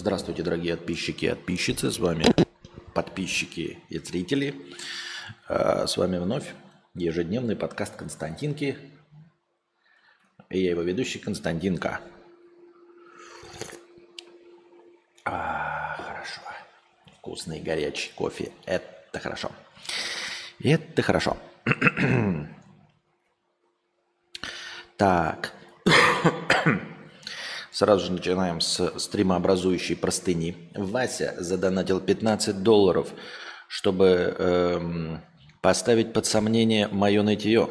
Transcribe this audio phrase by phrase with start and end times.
[0.00, 1.90] Здравствуйте, дорогие подписчики и подписчицы.
[1.90, 2.24] С вами
[2.94, 4.54] подписчики и зрители.
[5.46, 6.54] А, С вами вновь
[6.94, 8.78] ежедневный подкаст Константинки.
[10.48, 12.00] И я его ведущий Константинка.
[15.26, 16.40] А, хорошо.
[17.18, 18.52] Вкусный горячий кофе.
[18.64, 19.52] Это хорошо.
[20.64, 21.36] Это хорошо.
[24.96, 25.59] Так.
[27.80, 30.54] Сразу же начинаем с стримообразующей простыни.
[30.74, 33.08] Вася задонатил 15 долларов,
[33.68, 35.22] чтобы эм,
[35.62, 37.70] поставить под сомнение мое нытье.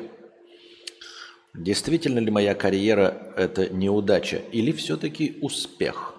[1.53, 6.15] Действительно ли моя карьера– это неудача или все-таки успех?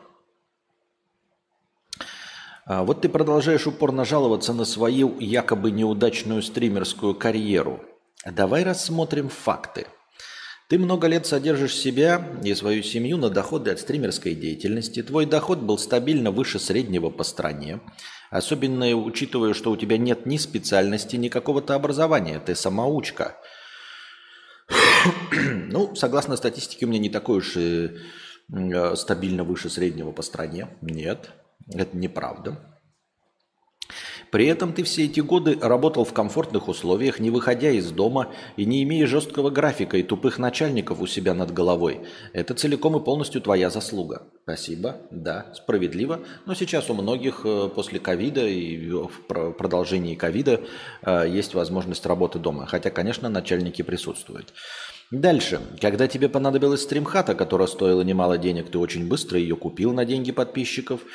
[2.66, 7.80] А вот ты продолжаешь упорно жаловаться на свою якобы неудачную стримерскую карьеру.
[8.25, 9.88] Давай рассмотрим факты–
[10.71, 15.02] ты много лет содержишь себя и свою семью на доходы от стримерской деятельности.
[15.02, 17.80] Твой доход был стабильно выше среднего по стране.
[18.30, 22.38] Особенно учитывая, что у тебя нет ни специальности, ни какого-то образования.
[22.38, 23.37] Ты самоучка.
[25.32, 27.91] ну, согласно статистике, у меня не такой уж и
[28.52, 30.68] э, стабильно выше среднего по стране.
[30.82, 31.30] Нет,
[31.74, 32.70] это неправда.
[34.30, 38.64] При этом ты все эти годы работал в комфортных условиях, не выходя из дома и
[38.64, 42.00] не имея жесткого графика и тупых начальников у себя над головой.
[42.32, 44.23] Это целиком и полностью твоя заслуга.
[44.45, 46.20] Спасибо, да, справедливо.
[46.46, 50.60] Но сейчас у многих э, после ковида и в продолжении ковида
[51.02, 52.66] э, есть возможность работы дома.
[52.66, 54.52] Хотя, конечно, начальники присутствуют.
[55.10, 55.60] Дальше.
[55.80, 60.30] Когда тебе понадобилась стримхата, которая стоила немало денег, ты очень быстро ее купил на деньги
[60.30, 61.01] подписчиков–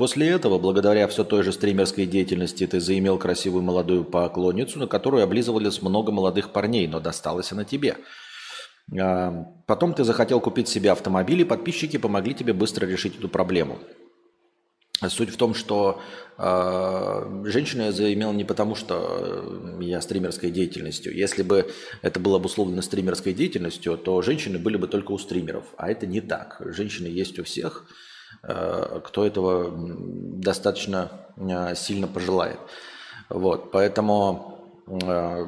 [0.00, 5.22] После этого, благодаря все той же стримерской деятельности, ты заимел красивую молодую поклонницу, на которую
[5.22, 7.98] облизывались много молодых парней, но досталась она тебе.
[8.98, 13.78] А, потом ты захотел купить себе автомобиль, и подписчики помогли тебе быстро решить эту проблему.
[15.06, 16.00] Суть в том, что
[16.38, 21.14] э, женщину я заимел не потому, что я стримерской деятельностью.
[21.14, 25.66] Если бы это было обусловлено стримерской деятельностью, то женщины были бы только у стримеров.
[25.76, 26.62] А это не так.
[26.64, 27.84] Женщины есть у всех.
[28.42, 32.58] Э, кто этого достаточно э, сильно пожелает.
[33.28, 35.46] Вот, поэтому э,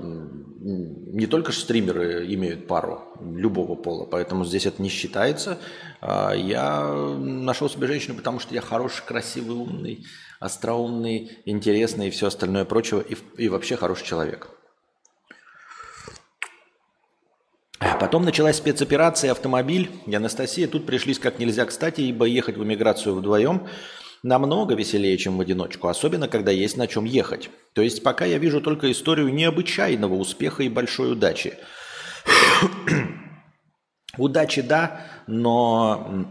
[0.61, 5.59] не только стримеры имеют пару любого пола, поэтому здесь это не считается.
[6.01, 10.07] Я нашел себе женщину, потому что я хороший, красивый, умный,
[10.39, 14.51] остроумный, интересный и все остальное прочее, и, и вообще хороший человек.
[18.03, 20.67] Потом началась спецоперация «Автомобиль» и Анастасия.
[20.67, 23.69] Тут пришлись как нельзя кстати, ибо ехать в эмиграцию вдвоем
[24.25, 27.49] намного веселее, чем в одиночку, особенно когда есть на чем ехать.
[27.75, 31.55] То есть пока я вижу только историю необычайного успеха и большой удачи.
[34.19, 36.27] Удачи да, но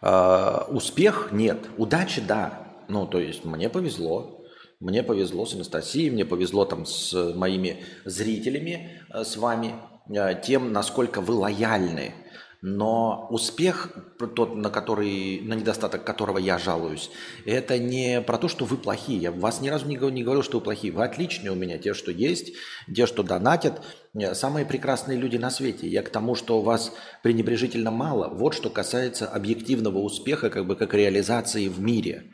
[0.00, 1.58] а, успех нет.
[1.78, 2.60] Удачи да.
[2.86, 4.39] Ну, то есть мне повезло,
[4.80, 9.74] мне повезло с Анастасией, мне повезло там с моими зрителями, э, с вами,
[10.08, 12.14] э, тем, насколько вы лояльны.
[12.62, 13.90] Но успех,
[14.36, 17.10] тот, на, который, на недостаток которого я жалуюсь,
[17.46, 19.18] это не про то, что вы плохие.
[19.18, 20.92] Я вас ни разу не, не говорил, что вы плохие.
[20.92, 22.52] Вы отличные у меня, те, что есть,
[22.94, 23.82] те, что донатят.
[24.14, 25.88] Э, самые прекрасные люди на свете.
[25.88, 26.92] Я к тому, что у вас
[27.22, 28.28] пренебрежительно мало.
[28.28, 32.32] Вот что касается объективного успеха, как бы как реализации в мире.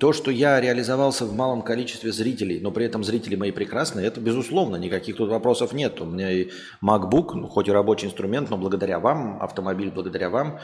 [0.00, 4.20] То, что я реализовался в малом количестве зрителей, но при этом зрители мои прекрасные, это
[4.20, 6.00] безусловно, никаких тут вопросов нет.
[6.00, 6.50] У меня и
[6.82, 10.58] MacBook, ну, хоть и рабочий инструмент, но благодаря вам, автомобиль благодаря вам,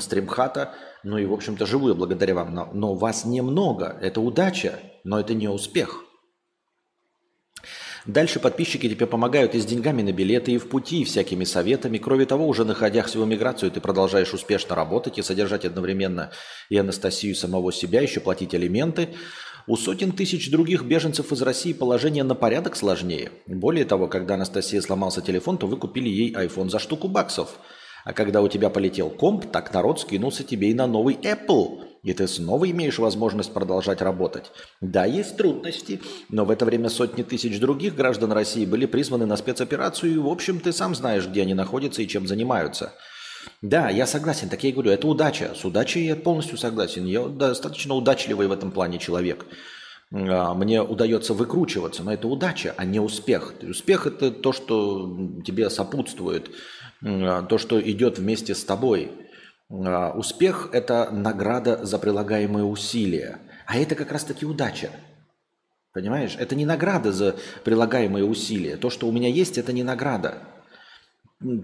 [0.00, 0.74] стримхата,
[1.04, 2.52] ну и, в общем-то, живу я благодаря вам.
[2.52, 6.03] Но, но вас немного, это удача, но это не успех.
[8.06, 11.96] Дальше подписчики тебе помогают и с деньгами на билеты, и в пути, и всякими советами.
[11.96, 16.30] Кроме того, уже находясь в эмиграцию, ты продолжаешь успешно работать и содержать одновременно
[16.68, 19.08] и Анастасию, самого себя, еще платить алименты.
[19.66, 23.30] У сотен тысяч других беженцев из России положение на порядок сложнее.
[23.46, 27.58] Более того, когда Анастасия сломался телефон, то вы купили ей iPhone за штуку баксов.
[28.04, 32.12] А когда у тебя полетел комп, так народ скинулся тебе и на новый Apple– и
[32.12, 34.52] ты снова имеешь возможность продолжать работать.
[34.82, 39.36] Да, есть трудности, но в это время сотни тысяч других граждан России были призваны на
[39.36, 42.92] спецоперацию, и, в общем, ты сам знаешь, где они находятся и чем занимаются.
[43.62, 45.52] Да, я согласен, так я и говорю, это удача.
[45.54, 47.06] С удачей я полностью согласен.
[47.06, 49.46] Я достаточно удачливый в этом плане человек.
[50.12, 53.54] А, мне удается выкручиваться, но это удача, а не успех.
[53.62, 56.50] Успех– это то, что тебе сопутствует,
[57.02, 59.10] а, то, что идет вместе с тобой–
[59.68, 63.38] успех– это награда за прилагаемые усилия.
[63.66, 64.90] А это как раз-таки удача.
[65.94, 66.36] Понимаешь?
[66.38, 68.76] Это не награда за прилагаемые усилия.
[68.76, 70.38] То, что у меня есть, это не награда.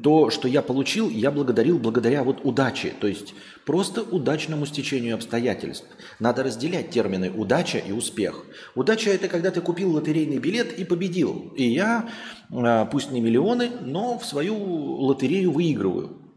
[0.02, 5.87] то, что я получил, я благодарил благодаря вот удаче, то есть просто удачному стечению обстоятельств.
[6.19, 8.44] Надо разделять термины удача и успех.
[8.75, 11.52] Удача– это когда ты купил лотерейный билет и победил.
[11.56, 12.08] И я,
[12.52, 16.29] а, пусть не миллионы, но в свою лотерею выигрываю.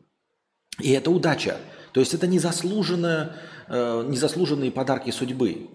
[0.80, 1.58] И это удача.
[1.92, 3.34] То есть это незаслуженные,
[3.68, 5.70] э, незаслуженные подарки судьбы.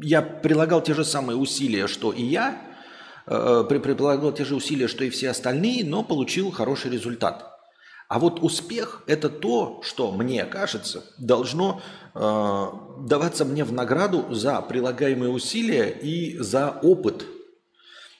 [0.00, 2.60] Я прилагал те же самые усилия, что и я,
[3.26, 7.52] э, прилагал те же усилия, что и все остальные, но получил хороший результат.
[8.08, 11.80] А вот успех– это то, что, мне кажется, должно
[12.14, 12.66] э,
[13.00, 17.26] даваться мне в награду за прилагаемые усилия и за опыт,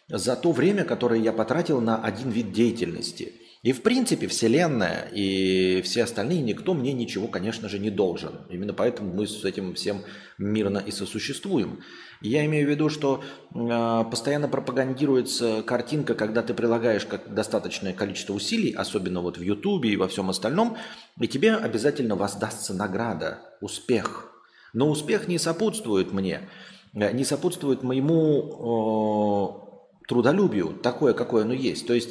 [0.08, 3.34] за то время, которое я потратил на один вид деятельности–
[3.66, 8.42] и в принципе Вселенная и все остальные, никто мне ничего, конечно же, не должен.
[8.48, 10.04] Именно поэтому мы с этим всем
[10.38, 11.80] мирно и сосуществуем.
[12.20, 18.34] Я имею в виду, что э, постоянно пропагандируется картинка, когда ты прилагаешь как достаточное количество
[18.34, 20.76] усилий, особенно вот в Ютубе и во всем остальном,
[21.20, 24.32] и тебе обязательно воздастся награда, успех.
[24.74, 26.48] Но успех не сопутствует мне,
[26.94, 31.84] э, не сопутствует моему э, трудолюбию, такое, какое оно есть.
[31.88, 32.10] То есть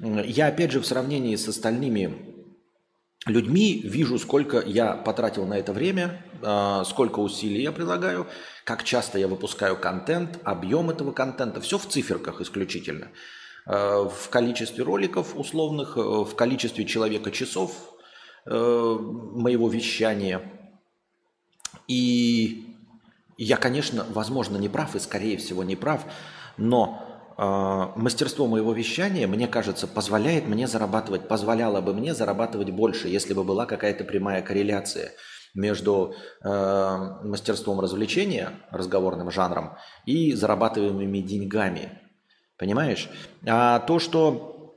[0.00, 2.34] я опять же в сравнении с остальными
[3.26, 8.26] людьми вижу, сколько я потратил на это время, а, сколько усилий я прилагаю,
[8.64, 13.08] как часто я выпускаю контент, объем этого контента, все в циферках исключительно.
[13.66, 17.72] А, в количестве роликов условных, э, в количестве человека часов
[18.46, 20.40] э, моего вещания.
[21.88, 22.76] И
[23.36, 26.04] я, конечно, возможно, не прав и, скорее всего, не прав,
[26.56, 27.05] но
[27.38, 33.44] мастерство моего вещания, мне кажется, позволяет мне зарабатывать, позволяло бы мне зарабатывать больше, если бы
[33.44, 35.12] была какая-то прямая корреляция
[35.54, 36.48] между э,
[37.24, 42.00] мастерством развлечения, разговорным жанром, и зарабатываемыми деньгами.
[42.58, 43.08] Понимаешь?
[43.46, 44.74] А то, что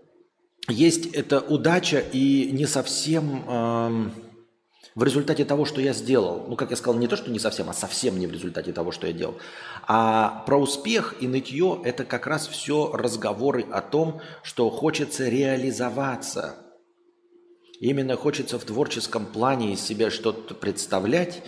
[0.67, 3.43] есть это удача и не совсем...
[3.47, 4.09] Э,
[4.95, 7.69] в результате того, что я сделал, ну, как я сказал, не то, что не совсем,
[7.69, 9.37] а совсем не в результате того, что я делал,
[9.87, 16.55] а про успех и нытье– это как раз все разговоры о том, что хочется реализоваться.
[17.79, 21.43] Именно хочется в творческом плане из себя что-то представлять,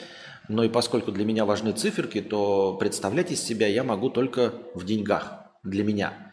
[0.47, 4.85] но и поскольку для меня важны циферки, то представлять из себя я могу только в
[4.85, 6.27] деньгах для меня–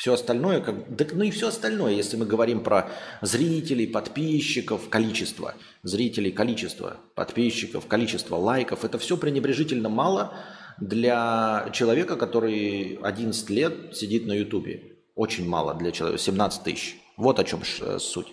[0.00, 2.88] все остальное, как, да, ну и все остальное, если мы говорим про
[3.20, 10.32] зрителей, подписчиков, количество зрителей, количество подписчиков, количество лайков, это все пренебрежительно мало
[10.80, 14.96] для человека, который 11 лет сидит на Ютубе.
[15.16, 16.96] Очень мало для человека, 17 тысяч.
[17.18, 17.60] Вот о чем
[17.98, 18.28] суть.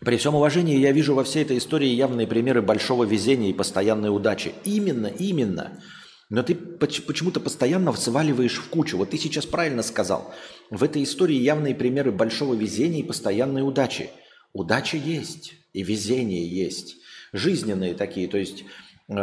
[0.00, 4.08] При всем уважении я вижу во всей этой истории явные примеры большого везения и постоянной
[4.08, 4.54] удачи.
[4.64, 5.82] Именно, именно.
[6.30, 8.98] Но ты почему-то постоянно сваливаешь в кучу.
[8.98, 10.34] Вот ты сейчас правильно сказал.
[10.70, 14.10] В этой истории явные примеры большого везения и постоянной удачи.
[14.52, 16.96] Удача есть, и везение есть.
[17.32, 18.64] Жизненные такие, то есть,
[19.08, 19.14] э,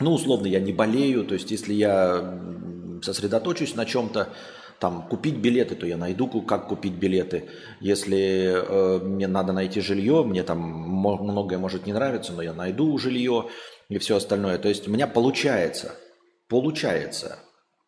[0.00, 2.40] ну, условно, я не болею, то есть, если я
[3.02, 4.28] сосредоточусь на чем-то,
[4.82, 7.48] там, купить билеты, то я найду, как купить билеты.
[7.80, 12.98] Если э, мне надо найти жилье, мне там многое может не нравиться, но я найду
[12.98, 13.46] жилье
[13.96, 14.58] и все остальное.
[14.58, 15.94] То есть у меня получается,
[16.48, 17.38] получается.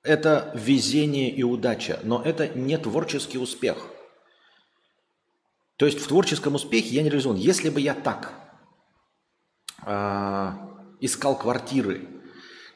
[0.02, 3.87] Это везение и удача, но это не творческий успех.
[5.76, 7.37] То есть в творческом успехе я не реализован.
[7.37, 8.32] Если бы я так
[9.87, 10.50] э,
[11.00, 12.06] искал квартиры,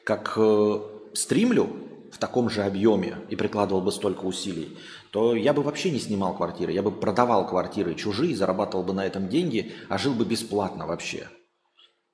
[0.03, 0.79] как э,
[1.13, 1.69] стримлю
[2.11, 4.77] в таком же объеме и прикладывал бы столько усилий,
[5.11, 6.71] то я бы вообще не снимал квартиры.
[6.71, 11.29] Я бы продавал квартиры чужие, зарабатывал бы на этом деньги, а жил бы бесплатно вообще.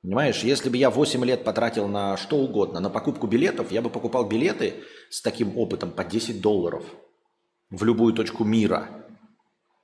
[0.05, 3.89] Понимаешь, если бы я 8 лет потратил на что угодно, на покупку билетов, я бы
[3.89, 6.83] покупал билеты с таким опытом по 10 долларов
[7.71, 8.87] в любую точку мира.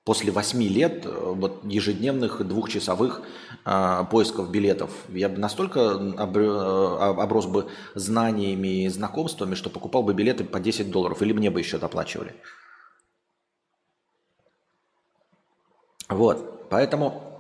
[0.04, 3.24] После 8 лет э, вот, ежедневных двухчасовых
[3.66, 10.04] э, поисков билетов я бы настолько об, э, оброс бы знаниями и знакомствами, что покупал
[10.04, 12.36] бы билеты по 10 долларов, или мне бы еще доплачивали.
[16.10, 17.31] Вот, поэтому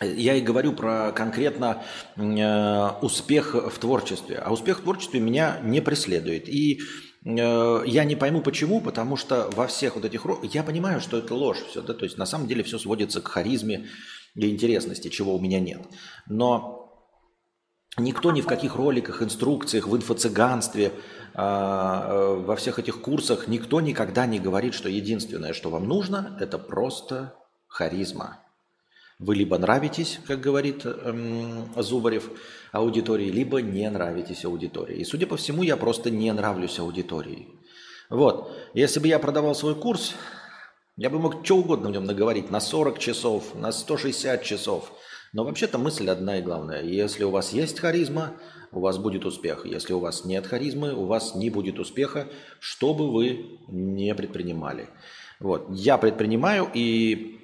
[0.00, 1.82] я и говорю про конкретно
[2.16, 4.36] э, успех в творчестве.
[4.36, 6.48] А успех в творчестве меня не преследует.
[6.48, 6.80] И
[7.24, 10.24] э, я не пойму почему, потому что во всех вот этих...
[10.52, 13.28] Я понимаю, что это ложь все, да, то есть на самом деле все сводится к
[13.28, 13.88] харизме
[14.36, 15.80] и интересности, чего у меня нет.
[16.28, 17.12] Но
[17.98, 20.92] никто ни в каких роликах, инструкциях, в инфо-цыганстве, э,
[21.34, 26.56] э, во всех этих курсах, никто никогда не говорит, что единственное, что вам нужно, это
[26.56, 27.34] просто
[27.66, 28.44] харизма.
[29.18, 32.30] Вы либо нравитесь, как говорит эм, Зубарев,
[32.70, 34.98] аудитории, либо не нравитесь аудитории.
[34.98, 37.48] И, судя по всему, я просто не нравлюсь аудитории.
[38.10, 38.52] Вот.
[38.74, 40.14] Если бы я продавал свой курс,
[40.96, 42.50] я бы мог что угодно в нем наговорить.
[42.50, 44.92] На 40 часов, на 160 часов.
[45.32, 46.82] Но вообще-то мысль одна и главная.
[46.82, 48.34] Если у вас есть харизма,
[48.70, 49.66] у вас будет успех.
[49.66, 52.28] Если у вас нет харизмы, у вас не будет успеха,
[52.60, 54.88] что бы вы не предпринимали.
[55.40, 55.66] Вот.
[55.70, 57.37] Я предпринимаю, и,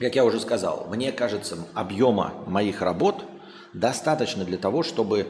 [0.00, 3.24] как я уже сказал, мне кажется, объема моих работ
[3.72, 5.26] достаточно для того, чтобы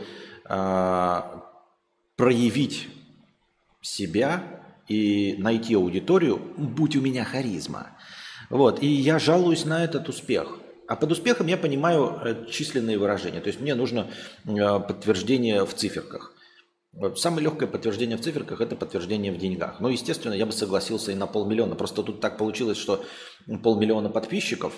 [0.48, 1.22] э,
[2.16, 2.88] проявить
[3.80, 4.42] себя
[4.88, 7.98] и найти аудиторию, будь у меня харизма.
[8.50, 8.82] Вот.
[8.82, 10.58] И я жалуюсь на этот успех.
[10.86, 13.40] А под успехом я понимаю э, численные выражения.
[13.40, 14.06] То есть мне нужно
[14.44, 16.32] э, подтверждение в циферках.
[17.16, 19.80] Самое легкое подтверждение в циферках– это подтверждение в деньгах.
[19.80, 21.74] Но, естественно, я бы согласился и на полмиллиона.
[21.74, 23.04] Просто тут так получилось, что
[23.62, 24.74] полмиллиона подписчиков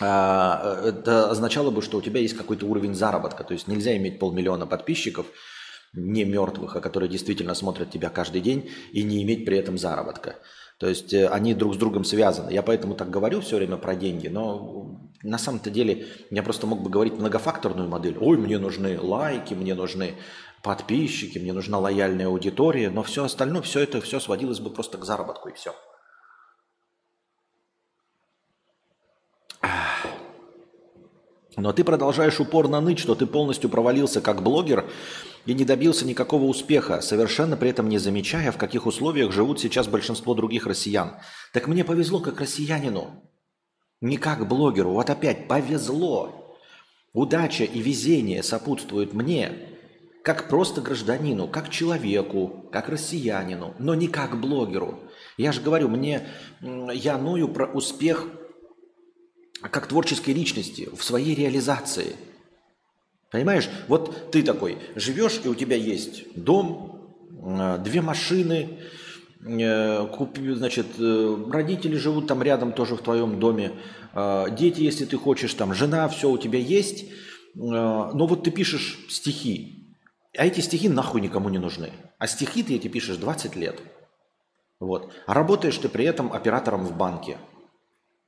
[0.00, 3.42] а,– это означало бы, что у тебя есть какой-то уровень заработка.
[3.42, 5.26] То есть нельзя иметь полмиллиона подписчиков–
[5.94, 10.36] не мертвых, а которые действительно смотрят тебя каждый день и не иметь при этом заработка.
[10.78, 12.50] То есть э, они друг с другом связаны.
[12.50, 16.82] Я поэтому так говорю все время про деньги, но на самом-то деле я просто мог
[16.82, 18.16] бы говорить многофакторную модель.
[18.18, 20.14] Ой, мне нужны лайки, мне нужны
[20.62, 25.04] подписчики, мне нужна лояльная аудитория, но все остальное, все это все сводилось бы просто к
[25.04, 25.74] заработку и все.
[31.56, 34.90] Но ты продолжаешь упорно ныть, что ты полностью провалился как блогер
[35.44, 39.86] и не добился никакого успеха, совершенно при этом не замечая, в каких условиях живут сейчас
[39.86, 41.16] большинство других россиян.
[41.52, 43.22] Так мне повезло как россиянину,
[44.00, 44.92] не как блогеру.
[44.92, 46.58] Вот опять повезло.
[47.12, 49.71] Удача и везение сопутствуют мне,
[50.22, 55.00] как просто гражданину, как человеку, как россиянину, но не как блогеру.
[55.36, 56.28] Я же говорю, мне,
[56.60, 58.26] я ную про успех
[59.60, 62.16] как творческой личности в своей реализации.
[63.30, 67.14] Понимаешь, вот ты такой живешь, и у тебя есть дом,
[67.44, 68.78] э, две машины,
[69.40, 70.06] э,
[70.54, 73.72] значит, э, родители живут там рядом тоже в твоем доме,
[74.14, 77.06] дети, если ты хочешь, там жена, все у тебя есть,
[77.54, 79.81] но вот ты пишешь стихи,
[80.36, 81.92] а эти стихи нахуй никому не нужны.
[82.18, 83.80] А стихи ты эти пишешь 20 лет.
[84.80, 85.12] Вот.
[85.26, 87.38] А работаешь ты при этом оператором в банке–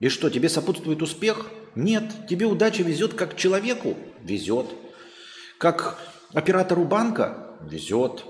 [0.05, 1.47] и что, тебе сопутствует успех?
[1.75, 3.97] Нет, тебе удача везет как человеку?
[4.23, 4.67] Везет.
[5.59, 5.99] Как
[6.33, 7.57] оператору банка?
[7.63, 8.25] Везет.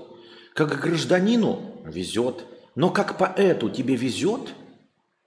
[0.53, 1.81] Как гражданину?
[1.83, 2.45] Везет.
[2.75, 4.53] Но как поэту тебе везет?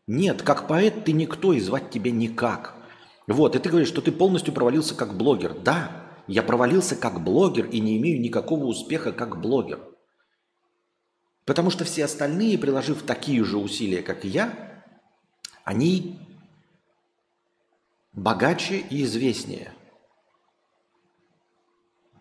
[0.07, 2.77] Нет, как поэт ты никто и звать тебя никак.
[3.27, 5.53] Вот, и ты говоришь, что ты полностью провалился как блогер.
[5.53, 9.81] Да, я провалился как блогер и не имею никакого успеха как блогер.
[11.47, 14.85] Потому что все остальные, приложив такие же усилия, как и я,
[15.65, 16.19] они
[18.13, 19.73] богаче и известнее.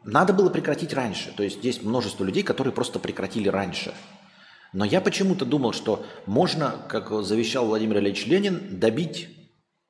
[0.05, 1.33] Надо было прекратить раньше.
[1.35, 3.93] То есть есть множество людей, которые просто прекратили раньше.
[4.71, 9.36] Но я почему-то думал, что можно, как завещал Владимир Ильич Ленин, добить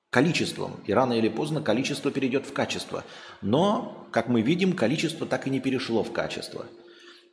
[0.09, 0.79] количеством.
[0.85, 3.03] И рано или поздно количество перейдет в качество.
[3.41, 6.65] Но, как мы видим, количество так и не перешло в качество.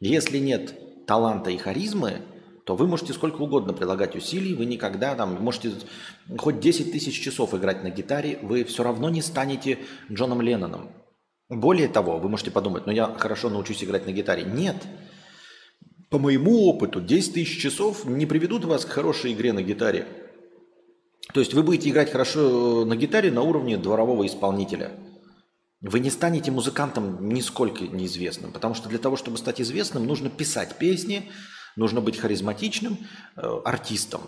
[0.00, 2.22] Если нет таланта и харизмы,
[2.64, 5.72] то вы можете сколько угодно прилагать усилий, вы никогда там можете
[6.38, 9.78] хоть 10 тысяч часов играть на гитаре, вы все равно не станете
[10.10, 10.90] Джоном Ленноном.
[11.50, 14.44] Более того, вы можете подумать, ну я хорошо научусь играть на гитаре.
[14.44, 14.76] Нет.
[16.08, 20.06] По моему опыту, 10 тысяч часов не приведут вас к хорошей игре на гитаре.
[21.32, 24.92] То есть вы будете играть хорошо э, на гитаре на уровне дворового исполнителя.
[25.80, 30.76] Вы не станете музыкантом нисколько неизвестным, потому что для того, чтобы стать известным, нужно писать
[30.78, 31.30] песни,
[31.76, 32.98] Нужно быть харизматичным
[33.36, 34.22] э, артистом.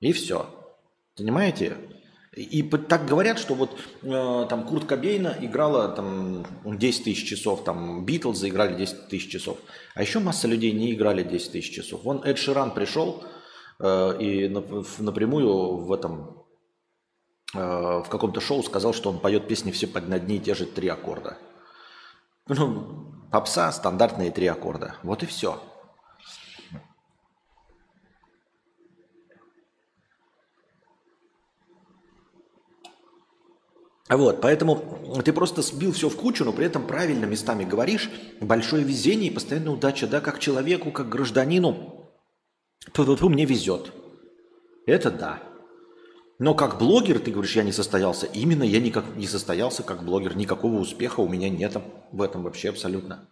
[0.00, 0.46] И все.
[1.16, 1.78] Понимаете?
[2.34, 8.04] И так говорят, что вот э, там Курт Кобейна играла там 10 тысяч часов, там
[8.04, 9.56] Битлз заиграли 10 тысяч часов.
[9.94, 12.02] А еще масса людей не играли 10 тысяч часов.
[12.02, 13.24] Вон Эд Ширан пришел
[13.78, 14.48] и
[14.98, 16.44] напрямую в этом
[17.54, 20.66] э, в каком-то шоу сказал, что он поет песни все под одни и те же
[20.66, 21.36] три аккорда.
[22.48, 24.94] Ну, попса, стандартные три аккорда.
[25.02, 25.60] Вот и все.
[34.08, 38.08] Вот, поэтому ты просто сбил все в кучу, но при этом правильно местами говоришь.
[38.40, 41.95] Большое везение и постоянная удача, да, как человеку, как гражданину.
[42.92, 43.92] Ту-ту-ту, мне везет.
[44.86, 45.42] Это да.
[46.38, 48.26] Но как блогер, ты говоришь, я не состоялся.
[48.26, 50.36] Именно я никак не состоялся как блогер.
[50.36, 51.76] Никакого успеха у меня нет
[52.12, 53.28] в этом вообще абсолютно.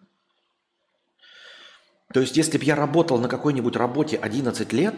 [2.13, 4.95] То есть, если бы я работал на какой-нибудь работе 11 лет,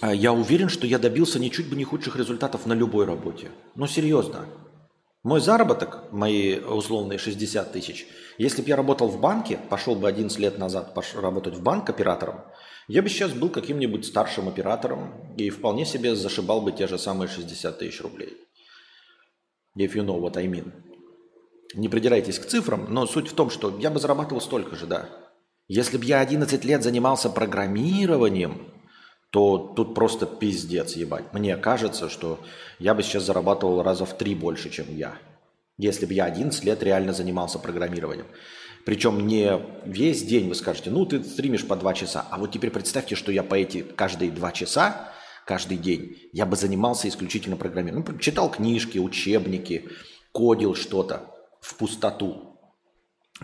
[0.00, 3.50] а я уверен, что я добился ничуть бы не худших результатов на любой работе.
[3.74, 4.46] Ну, серьезно.
[5.22, 10.36] Мой заработок, мои условные 60 тысяч, если бы я работал в банке, пошел бы 11
[10.40, 12.40] лет назад работать в банк оператором,
[12.88, 17.28] я бы сейчас был каким-нибудь старшим оператором и вполне себе зашибал бы те же самые
[17.28, 18.36] 60 тысяч рублей.
[19.78, 20.72] If you know what I mean.
[21.74, 25.08] Не придирайтесь к цифрам, но суть в том, что я бы зарабатывал столько же, да.
[25.68, 28.72] Если бы я 11 лет занимался программированием,
[29.32, 31.32] то тут просто пиздец ебать.
[31.32, 32.38] Мне кажется, что
[32.78, 35.14] я бы сейчас зарабатывал раза в три больше, чем я.
[35.78, 38.26] Если бы я 11 лет реально занимался программированием.
[38.84, 42.26] Причем не весь день вы скажете, ну ты стримишь по два часа.
[42.30, 45.14] А вот теперь представьте, что я по эти каждые два часа,
[45.46, 48.04] каждый день, я бы занимался исключительно программированием.
[48.06, 49.88] Ну, читал книжки, учебники,
[50.32, 51.30] кодил что-то
[51.62, 52.58] в пустоту.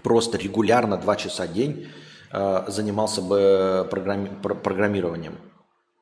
[0.03, 1.89] Просто регулярно два часа в день
[2.31, 5.39] э, занимался бы программи- программированием.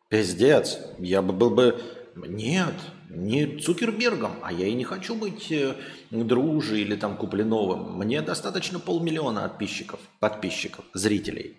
[0.08, 0.78] Пиздец.
[0.98, 1.80] Я бы был бы...
[2.16, 2.74] Нет,
[3.10, 5.74] не Цукербергом, а я и не хочу быть э,
[6.10, 7.98] дружи или там Куплиновым.
[7.98, 11.58] Мне достаточно полмиллиона подписчиков, подписчиков, зрителей.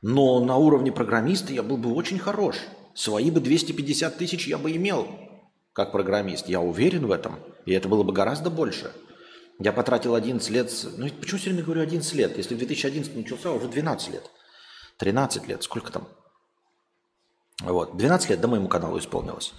[0.00, 2.56] Но на уровне программиста я был бы очень хорош.
[2.94, 5.06] Свои бы 250 тысяч я бы имел
[5.76, 6.48] как программист.
[6.48, 7.38] Я уверен в этом.
[7.66, 8.92] И это было бы гораздо больше.
[9.58, 10.72] Я потратил 11 лет...
[10.96, 12.36] Ну, почему все время говорю 11 лет?
[12.38, 14.30] Если в 2011 начался, уже 12 лет.
[14.96, 15.62] 13 лет.
[15.62, 16.08] Сколько там?
[17.62, 17.96] Вот.
[17.96, 19.54] 12 лет до моему каналу исполнилось.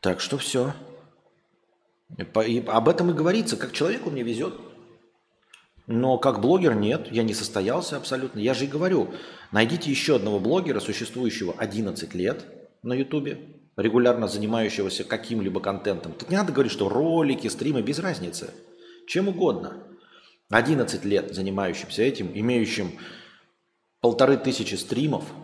[0.00, 0.74] Так что все.
[2.18, 3.56] И об этом и говорится.
[3.56, 4.54] Как человеку мне везет.
[5.86, 8.38] Но как блогер нет, я не состоялся абсолютно.
[8.38, 9.12] Я же и говорю,
[9.50, 12.44] найдите еще одного блогера, существующего 11 лет
[12.84, 13.40] на Ютубе,
[13.76, 16.12] регулярно занимающегося каким-либо контентом.
[16.12, 18.50] Тут не надо говорить, что ролики, стримы, без разницы.
[19.08, 19.82] Чем угодно.
[20.50, 22.92] 11 лет занимающимся этим, имеющим
[24.00, 25.24] полторы тысячи стримов–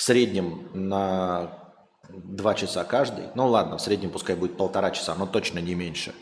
[0.00, 1.58] в среднем на
[2.08, 3.26] два часа каждый.
[3.34, 6.14] Ну ладно, в среднем пускай будет полтора часа, но точно не меньше.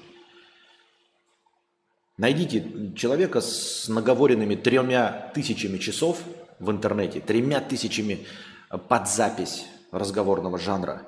[2.16, 6.18] Найдите человека с наговоренными тремя тысячами часов
[6.58, 8.26] в интернете, тремя тысячами
[8.88, 11.06] под запись разговорного жанра,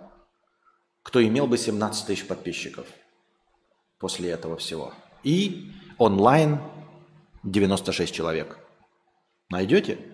[1.03, 2.87] кто имел бы 17 тысяч подписчиков
[3.99, 4.95] после этого всего.
[5.25, 6.61] И онлайн
[7.43, 8.61] 96 человек.
[9.51, 10.10] Найдете?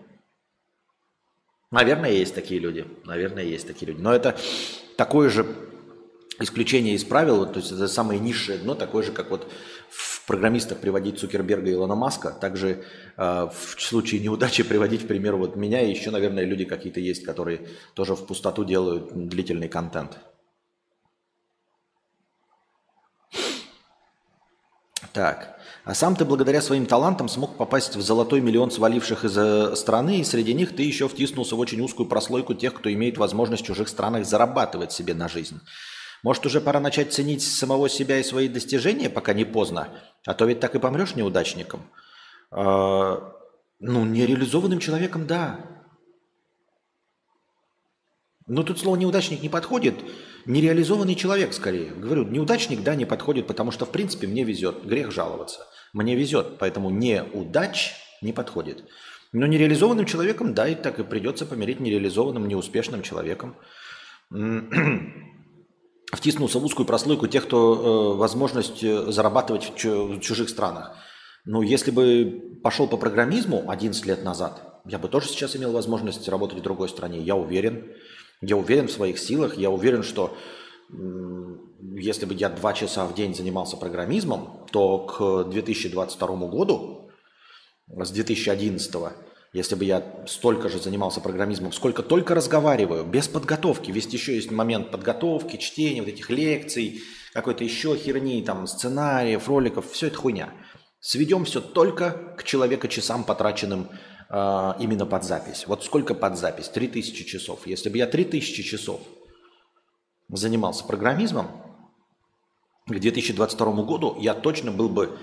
[1.70, 2.86] Наверное, есть такие люди.
[3.04, 4.00] Наверное, есть такие люди.
[4.00, 4.36] Но это
[4.96, 5.46] такое же
[6.38, 9.50] исключение из правил, то есть это самое низшее дно, такое же, как вот
[9.88, 12.84] в программистах приводить Цукерберга и Илона Маска, также
[13.16, 17.24] э, в случае неудачи приводить, к примеру, вот меня и еще, наверное, люди какие-то есть,
[17.24, 20.18] которые тоже в пустоту делают длительный контент.
[25.12, 25.55] Так.
[25.86, 30.18] А сам ты благодаря своим талантам смог попасть в золотой миллион сваливших из э, страны,
[30.18, 33.66] и среди них ты еще втиснулся в очень узкую прослойку тех, кто имеет возможность в
[33.66, 35.60] чужих странах зарабатывать себе на жизнь.
[36.24, 39.88] Может, уже пора начать ценить самого себя и свои достижения, пока не поздно?
[40.26, 41.88] А то ведь так и помрешь неудачником.
[42.50, 43.32] А,
[43.78, 45.60] ну, нереализованным человеком, да.
[48.48, 49.94] Но тут слово неудачник не подходит.
[50.46, 51.90] Нереализованный человек скорее.
[51.90, 54.84] Говорю, неудачник, да, не подходит, потому что, в принципе, мне везет.
[54.84, 55.66] Грех жаловаться.
[55.92, 58.84] Мне везет, поэтому неудач не подходит.
[59.32, 63.56] Но нереализованным человеком, да, и так и придется помереть нереализованным, неуспешным человеком.
[66.12, 70.96] Втиснулся в узкую прослойку тех, кто э, возможность э, зарабатывать в чужих странах.
[71.44, 76.28] Ну, если бы пошел по программизму 11 лет назад, я бы тоже сейчас имел возможность
[76.28, 77.20] работать в другой стране.
[77.20, 77.90] Я уверен.
[78.40, 79.56] Я уверен в своих силах.
[79.56, 80.36] Я уверен, что
[81.80, 87.10] если бы я два часа в день занимался программизмом, то к 2022 году,
[87.88, 88.94] с 2011,
[89.52, 94.50] если бы я столько же занимался программизмом, сколько только разговариваю, без подготовки, ведь еще есть
[94.50, 97.00] момент подготовки, чтения, вот этих лекций,
[97.32, 100.52] какой-то еще херни, там, сценариев, роликов, все это хуйня.
[101.00, 103.88] Сведем все только к человека часам, потраченным
[104.28, 105.66] э, именно под запись.
[105.66, 106.68] Вот сколько под запись?
[106.68, 107.66] 3000 часов.
[107.66, 109.00] Если бы я 3000 часов
[110.28, 111.48] занимался программизмом,
[112.86, 115.18] к 2022 году я точно был бы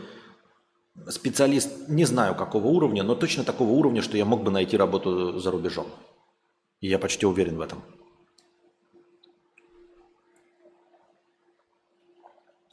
[1.10, 5.39] специалист, не знаю какого уровня, но точно такого уровня, что я мог бы найти работу
[5.39, 5.88] за рубежом.
[6.82, 7.82] И я почти уверен в этом.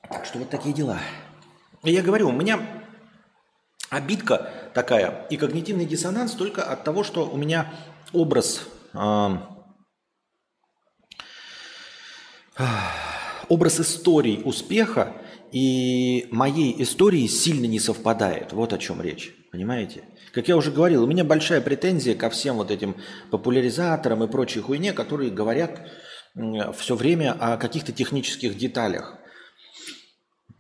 [0.08, 0.98] Так что вот такие дела.
[1.84, 2.79] И я говорю, у меня
[3.90, 7.72] обидка такая и когнитивный диссонанс только от того, что у меня
[8.12, 8.62] образ
[8.94, 9.28] э,
[13.48, 15.16] образ истории успеха
[15.52, 18.52] и моей истории сильно не совпадает.
[18.52, 19.34] Вот о чем речь.
[19.50, 20.04] Понимаете?
[20.32, 22.94] Как я уже говорил, у меня большая претензия ко всем вот этим
[23.32, 25.80] популяризаторам и прочей хуйне, которые говорят
[26.76, 29.16] все время о каких-то технических деталях.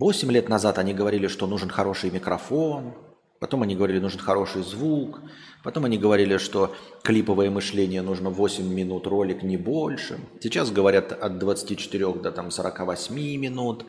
[0.00, 2.96] 8 лет назад они говорили, что нужен хороший микрофон,
[3.40, 5.22] потом они говорили, нужен хороший звук,
[5.64, 10.20] потом они говорили, что клиповое мышление нужно 8 минут ролик, не больше.
[10.40, 13.86] Сейчас говорят от 24 до там, 48 минут,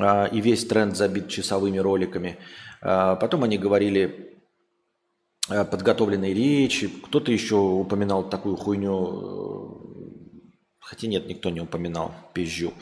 [0.00, 2.38] а, и весь тренд забит часовыми роликами.
[2.80, 4.32] А, потом они говорили
[5.48, 10.46] подготовленные речи, кто-то еще упоминал такую хуйню, э,
[10.80, 12.72] хотя нет, никто не упоминал, пизжу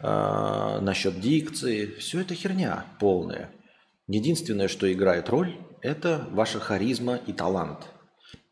[0.00, 1.94] насчет дикции.
[1.98, 3.50] Все это херня полная.
[4.12, 7.86] Единственное, что играет роль, это ваша харизма и талант.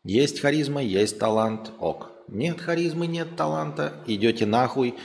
[0.05, 2.11] Есть харизма, есть талант, ок.
[2.29, 4.95] Нет харизмы, нет таланта, идете нахуй.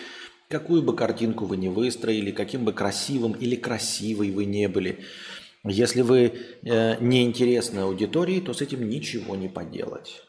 [0.49, 5.01] Какую бы картинку вы ни выстроили, каким бы красивым или красивой вы не были,
[5.65, 10.23] если вы э, неинтересны аудитории, то с этим ничего не поделать.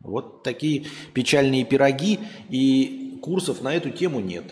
[0.00, 4.44] Вот такие печальные пироги, и курсов на эту тему нет.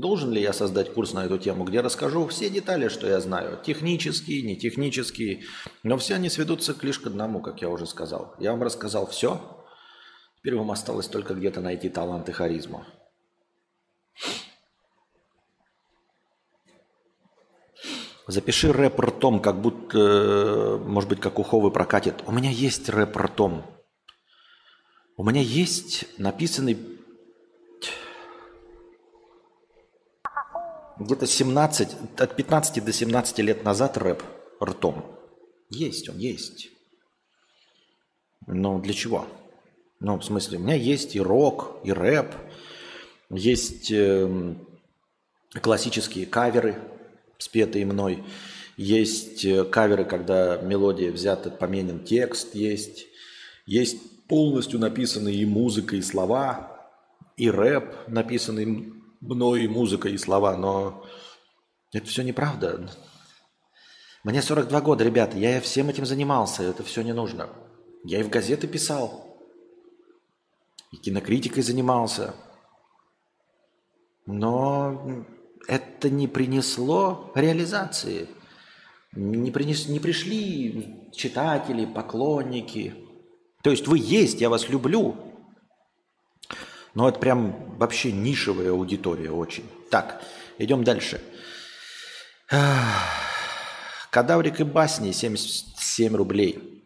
[0.00, 3.60] Должен ли я создать курс на эту тему, где расскажу все детали, что я знаю,
[3.62, 5.42] технические, не технические,
[5.82, 8.34] но все они сведутся лишь к одному, как я уже сказал.
[8.38, 9.38] Я вам рассказал все,
[10.38, 12.86] теперь вам осталось только где-то найти талант и харизму.
[18.26, 22.22] Запиши рэп ртом, как будто, может быть, как у Ховы прокатит.
[22.26, 23.66] У меня есть рэп ртом.
[25.18, 26.99] У меня есть написанный
[31.00, 34.22] где-то 17, от 15 до 17 лет назад рэп
[34.62, 35.04] ртом.
[35.70, 36.68] Есть он, есть.
[38.46, 39.26] Но для чего?
[39.98, 42.34] Ну, в смысле, у меня есть и рок, и рэп,
[43.30, 44.54] есть э,
[45.60, 46.76] классические каверы,
[47.38, 48.24] спетые мной,
[48.76, 53.06] есть э, каверы, когда мелодия взята, поменен текст, есть,
[53.66, 56.90] есть полностью написанные и музыка, и слова,
[57.36, 61.04] и рэп, написанный и музыка, и слова, но
[61.92, 62.90] это все неправда.
[64.24, 67.48] Мне 42 года, ребята, я всем этим занимался, это все не нужно.
[68.04, 69.38] Я и в газеты писал,
[70.90, 72.34] и кинокритикой занимался.
[74.26, 75.24] Но
[75.66, 78.28] это не принесло реализации.
[79.12, 82.94] Не, принес, не пришли читатели, поклонники.
[83.62, 85.16] То есть вы есть, я вас люблю,
[86.94, 89.64] но это прям вообще нишевая аудитория очень.
[89.90, 90.22] Так,
[90.58, 91.20] идем дальше.
[94.10, 96.82] Кадаврик и басни 77 рублей.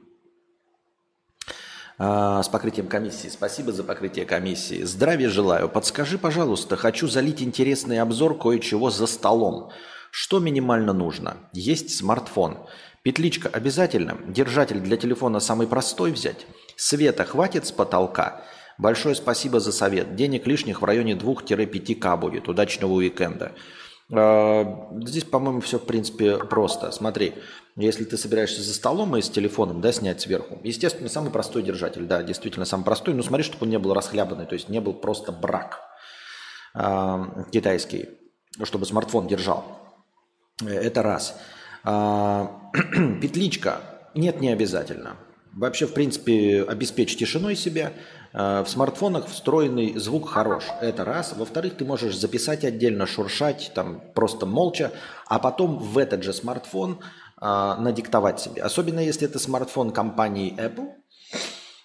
[1.97, 3.29] А, с покрытием комиссии.
[3.29, 4.83] Спасибо за покрытие комиссии.
[4.83, 5.69] Здравия желаю.
[5.69, 9.71] Подскажи, пожалуйста, хочу залить интересный обзор кое-чего за столом.
[10.11, 11.37] Что минимально нужно?
[11.53, 12.67] Есть смартфон.
[13.03, 14.19] Петличка обязательно.
[14.27, 16.47] Держатель для телефона самый простой взять.
[16.77, 18.43] Света хватит с потолка.
[18.79, 20.17] Большое спасибо за совет.
[20.17, 22.49] Денег лишних в районе 2-5к будет.
[22.49, 23.53] Удачного уикенда.
[24.13, 26.91] А, здесь, по-моему, все, в принципе, просто.
[26.91, 27.35] Смотри,
[27.77, 30.61] если ты собираешься за столом и с телефоном, да, снять сверху.
[30.63, 33.15] Естественно, самый простой держатель, да, действительно самый простой.
[33.15, 35.81] Но смотри, чтобы он не был расхлябанный, то есть не был просто брак
[36.75, 38.09] э, китайский,
[38.63, 39.65] чтобы смартфон держал.
[40.65, 41.37] Это раз.
[41.85, 42.47] Э,
[43.21, 43.81] петличка.
[44.15, 45.17] Нет, не обязательно.
[45.53, 47.93] Вообще, в принципе, обеспечь тишиной себя.
[48.35, 50.65] Э, в смартфонах встроенный звук хорош.
[50.81, 51.35] Это раз.
[51.37, 54.93] Во-вторых, ты можешь записать отдельно, шуршать, там просто молча,
[55.27, 56.99] а потом в этот же смартфон
[57.41, 58.63] э, надиктовать себе.
[58.63, 60.89] Особенно если это смартфон компании Apple,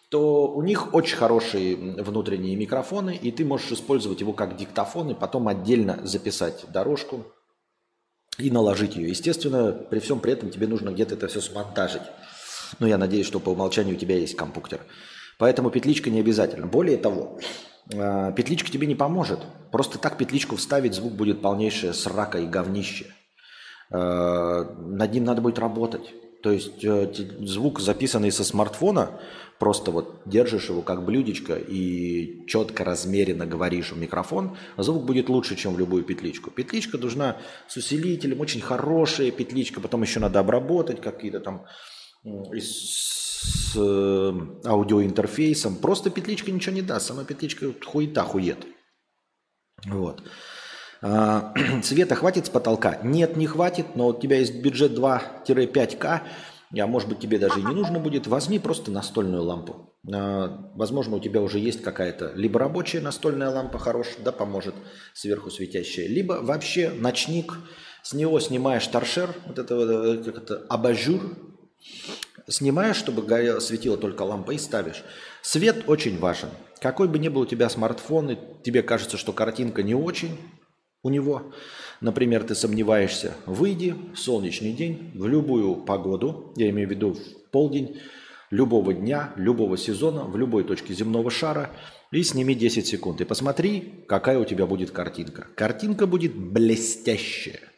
[0.09, 5.13] то у них очень хорошие внутренние микрофоны, и ты можешь использовать его как диктофон и
[5.13, 7.27] потом отдельно записать дорожку
[8.39, 9.09] и наложить ее.
[9.09, 12.01] Естественно, при всем при этом тебе нужно где-то это все смонтажить.
[12.79, 14.81] Но я надеюсь, что по умолчанию у тебя есть компьютер.
[15.39, 16.67] Поэтому петличка не обязательно.
[16.67, 17.39] Более того,
[17.95, 19.39] а, петличка тебе не поможет.
[19.71, 23.05] Просто так петличку вставить, звук будет полнейшее срака и говнище.
[23.89, 26.13] А, над ним надо будет работать.
[26.41, 29.19] То есть э, звук, записанный со смартфона,
[29.57, 35.57] просто вот держишь его как блюдечко и четко, размеренно говоришь в микрофон, звук будет лучше,
[35.57, 36.49] чем в любую петличку.
[36.49, 41.65] Петличка должна с усилителем, очень хорошая петличка, потом еще надо обработать какие-то там
[42.23, 44.31] с э,
[44.65, 45.75] аудиоинтерфейсом.
[45.75, 47.07] Просто петличка ничего не даст.
[47.07, 48.65] Сама петличка хуета хует.
[49.85, 50.23] Вот.
[51.01, 51.53] А,
[51.83, 52.99] цвета хватит с потолка?
[53.03, 56.21] Нет, не хватит, но у тебя есть бюджет 2-5К,
[56.77, 59.95] а может быть тебе даже и не нужно будет, возьми просто настольную лампу.
[60.13, 64.75] А, возможно, у тебя уже есть какая-то либо рабочая настольная лампа хорошая, да, поможет
[65.13, 67.53] сверху светящая, либо вообще ночник,
[68.03, 71.37] с него снимаешь торшер, вот это, э, как это абажур,
[72.47, 75.03] Снимаешь, чтобы горело, светила только лампа и ставишь.
[75.41, 76.49] Свет очень важен.
[76.81, 80.37] Какой бы ни был у тебя смартфон, и тебе кажется, что картинка не очень,
[81.03, 81.53] у него.
[82.01, 87.51] Например, ты сомневаешься, выйди в солнечный день, в любую погоду, я имею в виду в
[87.51, 87.99] полдень,
[88.51, 91.71] любого дня, любого сезона, в любой точке земного шара
[92.11, 93.21] и сними 10 секунд.
[93.21, 95.47] И посмотри, какая у тебя будет картинка.
[95.55, 97.68] Картинка будет блестящая.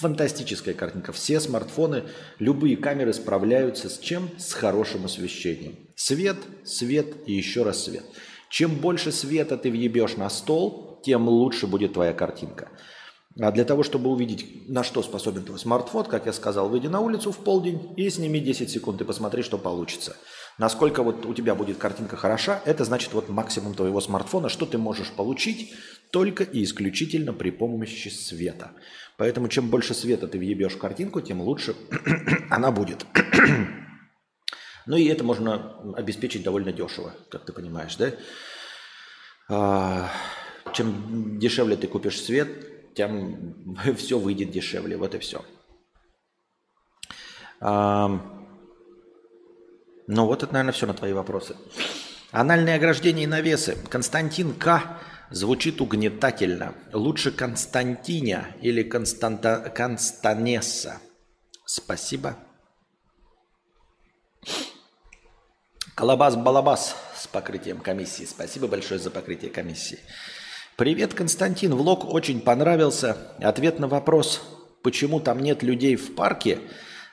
[0.00, 1.12] Фантастическая картинка.
[1.12, 2.04] Все смартфоны,
[2.38, 4.28] любые камеры справляются с чем?
[4.38, 5.76] С хорошим освещением.
[5.94, 8.04] Свет, свет и еще раз свет.
[8.50, 12.68] Чем больше света ты въебешь на стол, тем лучше будет твоя картинка.
[13.38, 17.00] А для того, чтобы увидеть, на что способен твой смартфон, как я сказал, выйди на
[17.00, 20.16] улицу в полдень и сними 10 секунд и посмотри, что получится.
[20.56, 24.78] Насколько вот у тебя будет картинка хороша, это значит вот максимум твоего смартфона, что ты
[24.78, 25.74] можешь получить
[26.10, 28.70] только и исключительно при помощи света.
[29.16, 31.74] Поэтому чем больше света ты въебешь в картинку, тем лучше
[32.50, 33.06] она будет.
[34.86, 38.12] ну и это можно обеспечить довольно дешево, как ты понимаешь, да?
[39.48, 40.10] А,
[40.74, 44.96] чем дешевле ты купишь свет, тем все выйдет дешевле.
[44.96, 45.44] Вот и все.
[47.60, 48.08] А,
[50.06, 51.56] ну вот это, наверное, все на твои вопросы.
[52.32, 53.78] Анальные ограждения и навесы.
[53.88, 55.00] Константин К.
[55.30, 56.74] звучит угнетательно.
[56.92, 59.72] Лучше Константиня или Константа...
[59.74, 61.00] Констанесса.
[61.64, 62.36] Спасибо.
[65.94, 68.24] Колобас-балабас с покрытием комиссии.
[68.24, 69.98] Спасибо большое за покрытие комиссии.
[70.76, 71.74] Привет, Константин.
[71.74, 73.16] Влог очень понравился.
[73.38, 74.42] Ответ на вопрос,
[74.82, 76.60] почему там нет людей в парке?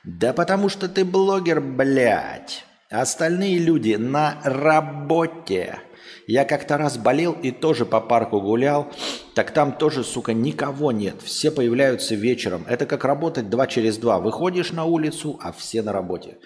[0.04, 2.66] Да потому что ты блогер, блядь.
[2.90, 5.80] Остальные люди на работе.
[6.28, 8.92] Я как-то раз болел и тоже по парку гулял.
[9.36, 11.16] Так там тоже, сука, никого нет.
[11.22, 12.66] Все появляются вечером.
[12.68, 14.20] Это как работать два через два.
[14.20, 16.38] Выходишь на улицу, а все на работе.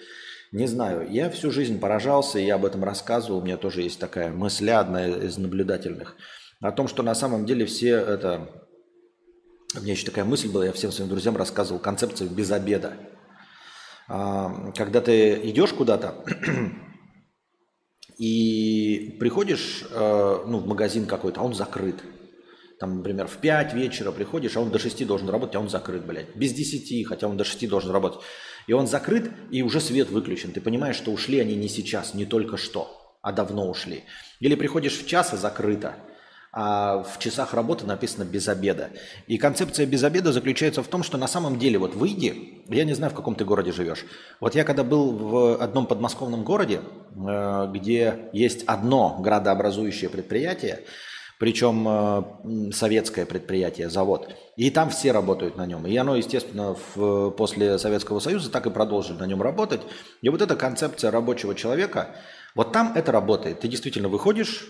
[0.52, 3.38] Не знаю, я всю жизнь поражался, я об этом рассказывал.
[3.38, 6.16] У меня тоже есть такая мысль, одна из наблюдательных–
[6.60, 8.48] о том, что на самом деле все это...
[9.76, 12.94] У меня еще такая мысль была, я всем своим друзьям рассказывал концепцию без обеда.
[14.08, 16.24] А, когда ты идешь куда-то
[18.18, 21.96] и приходишь э, ну, в магазин какой-то, а он закрыт.
[22.80, 26.04] Там, например, в 5 вечера приходишь, а он до 6 должен работать, а он закрыт,
[26.04, 26.34] блядь.
[26.36, 28.20] Без 10, хотя он до 6 должен работать.
[28.66, 30.52] И он закрыт, и уже свет выключен.
[30.52, 34.04] Ты понимаешь, что ушли они не сейчас, не только что, а давно ушли.
[34.40, 35.96] Или приходишь в час, а закрыто
[36.52, 38.90] а в часах работы написано без обеда.
[39.26, 42.94] И концепция без обеда заключается в том, что на самом деле вот выйди, я не
[42.94, 44.04] знаю, в каком ты городе живешь.
[44.40, 46.80] Вот я когда был в одном подмосковном городе,
[47.14, 50.84] э, где есть одно градообразующее предприятие,
[51.38, 54.34] причем э, советское предприятие, завод.
[54.56, 55.86] И там все работают на нем.
[55.86, 59.82] И оно, естественно, в, после Советского Союза так и продолжили на нем работать.
[60.22, 62.16] И вот эта концепция рабочего человека,
[62.54, 63.60] вот там это работает.
[63.60, 64.66] Ты действительно выходишь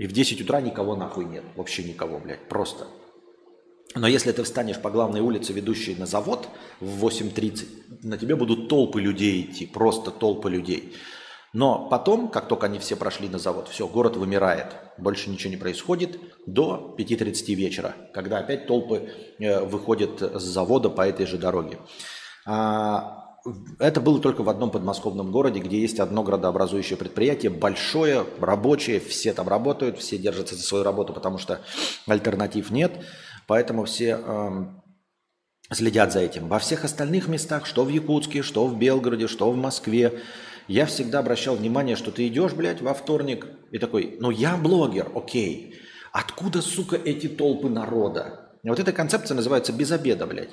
[0.00, 1.44] и в 10 утра никого нахуй нет.
[1.56, 2.48] Вообще никого, блядь.
[2.48, 2.86] Просто.
[3.94, 6.48] Но если ты встанешь по главной улице, ведущей на завод
[6.80, 9.66] в 8.30, на тебе будут толпы людей идти.
[9.66, 10.96] Просто толпы людей.
[11.52, 14.68] Но потом, как только они все прошли на завод, все, город вымирает.
[14.96, 21.06] Больше ничего не происходит до 5.30 вечера, когда опять толпы э, выходят с завода по
[21.06, 21.76] этой же дороге.
[22.46, 23.19] А,
[23.78, 29.32] это было только в одном подмосковном городе, где есть одно градообразующее предприятие, большое, рабочее, все
[29.32, 31.60] там работают, все держатся за свою работу, потому что
[32.06, 32.92] альтернатив нет,
[33.46, 34.50] поэтому все э,
[35.72, 36.48] следят за этим.
[36.48, 40.20] Во всех остальных местах, что в Якутске, что в Белгороде, что в Москве,
[40.68, 45.10] я всегда обращал внимание, что ты идешь, блядь, во вторник и такой, ну я блогер,
[45.14, 45.74] окей,
[46.12, 48.50] откуда, сука, эти толпы народа?
[48.62, 50.50] Вот эта концепция называется без обеда, блядь.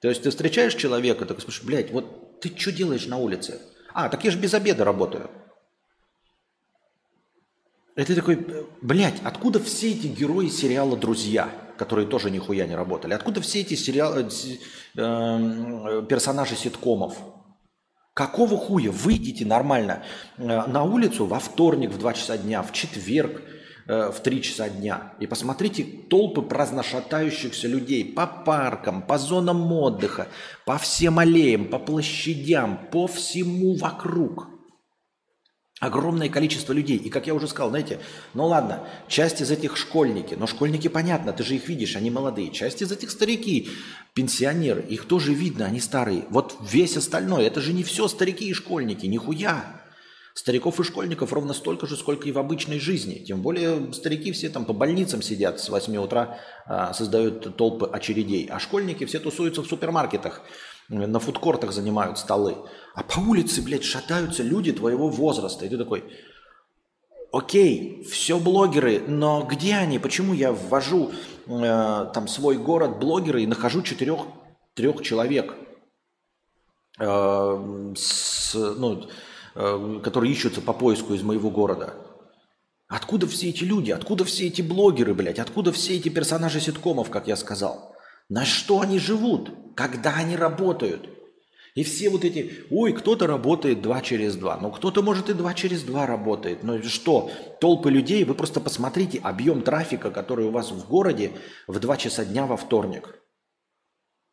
[0.00, 3.60] То есть ты встречаешь человека, такой спрашиваешь, блядь, вот ты что делаешь на улице?
[3.92, 5.30] А, так я же без обеда работаю.
[7.96, 8.46] И ты такой,
[8.82, 13.14] блядь, откуда все эти герои сериала «Друзья», которые тоже нихуя не работали?
[13.14, 17.16] Откуда все эти сериалы, э, э, персонажи ситкомов?
[18.12, 18.90] Какого хуя?
[18.90, 20.02] Выйдите нормально
[20.36, 23.42] э, на улицу во вторник в 2 часа дня, в четверг–
[23.88, 25.12] Э, в 3 часа дня.
[25.20, 30.26] И посмотрите толпы праздно шатающихся людей по паркам, по зонам отдыха,
[30.64, 34.48] по всем аллеям, по площадям, по всему вокруг.
[35.78, 36.96] Огромное количество людей.
[36.96, 38.00] И как я уже сказал, знаете,
[38.34, 42.50] ну ладно, часть из этих школьники, но школьники понятно, ты же их видишь, они молодые.
[42.50, 43.68] Часть из этих старики,
[44.14, 46.24] пенсионеры, их тоже видно, они старые.
[46.30, 49.85] Вот весь остальной, это же не все старики и школьники, нихуя.
[50.36, 53.24] Стариков и школьников ровно столько же, сколько и в обычной жизни.
[53.24, 58.46] Тем более старики все там по больницам сидят с 8 утра, а, создают толпы очередей.
[58.50, 60.42] А школьники все тусуются в супермаркетах,
[60.90, 62.54] на фудкортах занимают столы.
[62.94, 65.64] А по улице, блядь, шатаются люди твоего возраста.
[65.64, 66.04] И ты такой,
[67.32, 69.98] Окей, все блогеры, но где они?
[69.98, 71.12] Почему я ввожу
[71.46, 74.20] э, там свой город блогеры и нахожу четырех
[74.74, 75.54] трех человек,
[77.00, 79.08] э, с, ну,
[79.56, 81.94] которые ищутся по поиску из моего города?
[82.88, 83.90] Откуда все эти люди?
[83.90, 85.38] Откуда все эти блогеры, блядь?
[85.38, 87.94] Откуда все эти персонажи ситкомов, как я сказал?
[88.28, 89.50] На что они живут?
[89.74, 91.08] Когда они работают?
[91.74, 95.52] И все вот эти, ой, кто-то работает два через два, ну кто-то может и два
[95.52, 96.62] через два работает.
[96.62, 101.32] Ну что, толпы людей, вы просто посмотрите объем трафика, который у вас в городе
[101.66, 103.20] в два часа дня во вторник.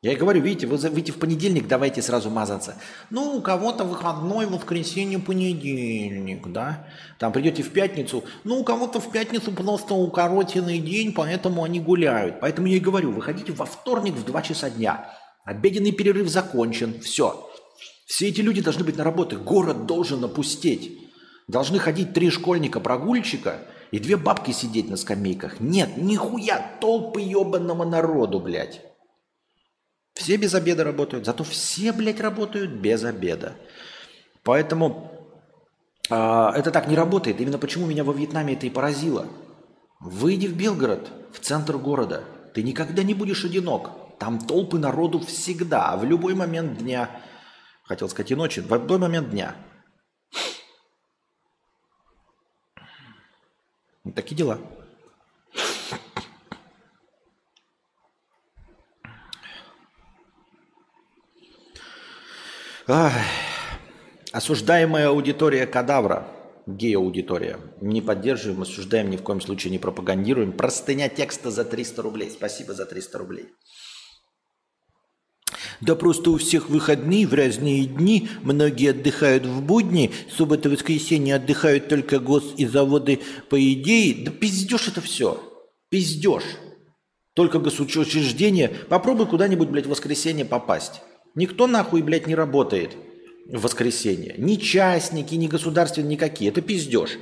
[0.03, 2.75] Я и говорю, видите, вы выйти в понедельник, давайте сразу мазаться.
[3.09, 6.85] Ну, у кого-то выходной, воскресенье, понедельник, да?
[7.19, 12.41] Там придете в пятницу, ну, у кого-то в пятницу просто укоротенный день, поэтому они гуляют.
[12.41, 15.09] Поэтому я и говорю, выходите во вторник в два часа дня.
[15.45, 16.99] Обеденный перерыв закончен.
[16.99, 17.49] Все.
[18.05, 19.37] Все эти люди должны быть на работе.
[19.37, 20.97] Город должен опустеть.
[21.47, 23.59] Должны ходить три школьника-прогульщика
[23.91, 25.61] и две бабки сидеть на скамейках.
[25.61, 28.81] Нет, нихуя, толпы ебаного народу, блядь.
[30.13, 33.55] Все без обеда работают, зато все, блядь, работают без обеда.
[34.43, 35.11] Поэтому
[36.09, 37.41] э, это так не работает.
[37.41, 39.27] Именно почему меня во Вьетнаме это и поразило.
[39.99, 42.23] Выйди в Белгород, в центр города.
[42.53, 43.91] Ты никогда не будешь одинок.
[44.19, 47.09] Там толпы народу всегда, а в любой момент дня,
[47.83, 49.55] хотел сказать и ночи, в любой момент дня.
[54.15, 54.59] Такие дела.
[64.33, 66.27] Осуждаемая аудитория кадавра,
[66.65, 67.59] гей-аудитория.
[67.79, 70.51] Не поддерживаем, осуждаем, ни в коем случае не пропагандируем.
[70.51, 72.29] Простыня текста за 300 рублей.
[72.29, 73.45] Спасибо за 300 рублей.
[75.79, 81.89] Да просто у всех выходные в разные дни, многие отдыхают в будни, суббота воскресенье отдыхают
[81.89, 84.25] только гос и заводы по идее.
[84.25, 85.41] Да пиздешь это все.
[85.89, 86.57] Пиздешь.
[87.33, 88.69] Только госучреждение.
[88.89, 91.01] Попробуй куда-нибудь, блядь, в воскресенье попасть.
[91.35, 92.95] Никто нахуй, блядь, не работает
[93.47, 94.35] в воскресенье.
[94.37, 96.51] Ни частники, ни государственные, никакие.
[96.51, 97.17] Это пиздешь.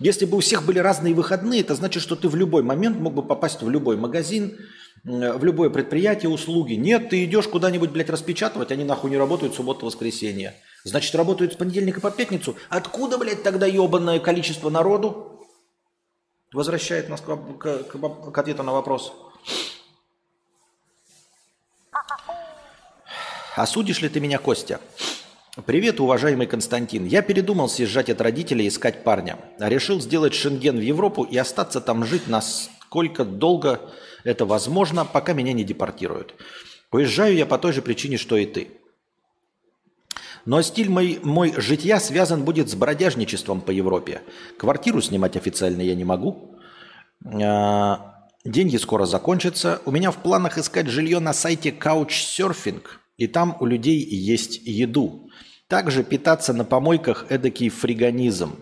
[0.00, 3.14] Если бы у всех были разные выходные, это значит, что ты в любой момент мог
[3.14, 4.58] бы попасть в любой магазин,
[5.04, 6.74] в любое предприятие, услуги.
[6.74, 10.54] Нет, ты идешь куда-нибудь, блядь, распечатывать, они нахуй не работают субботу, воскресенье.
[10.82, 12.56] Значит, работают с понедельника по пятницу.
[12.68, 15.46] Откуда, блядь, тогда ебанное количество народу?
[16.52, 19.12] Возвращает нас к, к, к, к ответу на вопрос.
[23.54, 24.80] Осудишь ли ты меня, Костя?
[25.64, 27.06] Привет, уважаемый Константин.
[27.06, 29.38] Я передумал съезжать от родителей и искать парня.
[29.60, 33.80] Решил сделать шенген в Европу и остаться там жить насколько долго
[34.24, 36.34] это возможно, пока меня не депортируют.
[36.90, 38.72] Уезжаю я по той же причине, что и ты.
[40.44, 44.22] Но стиль мой, мой житья связан будет с бродяжничеством по Европе.
[44.58, 46.58] Квартиру снимать официально я не могу.
[47.24, 49.80] А, деньги скоро закончатся.
[49.84, 52.82] У меня в планах искать жилье на сайте Couchsurfing.
[53.16, 55.30] И там у людей есть еду.
[55.68, 58.58] Также питаться на помойках– эдакий фриганизм.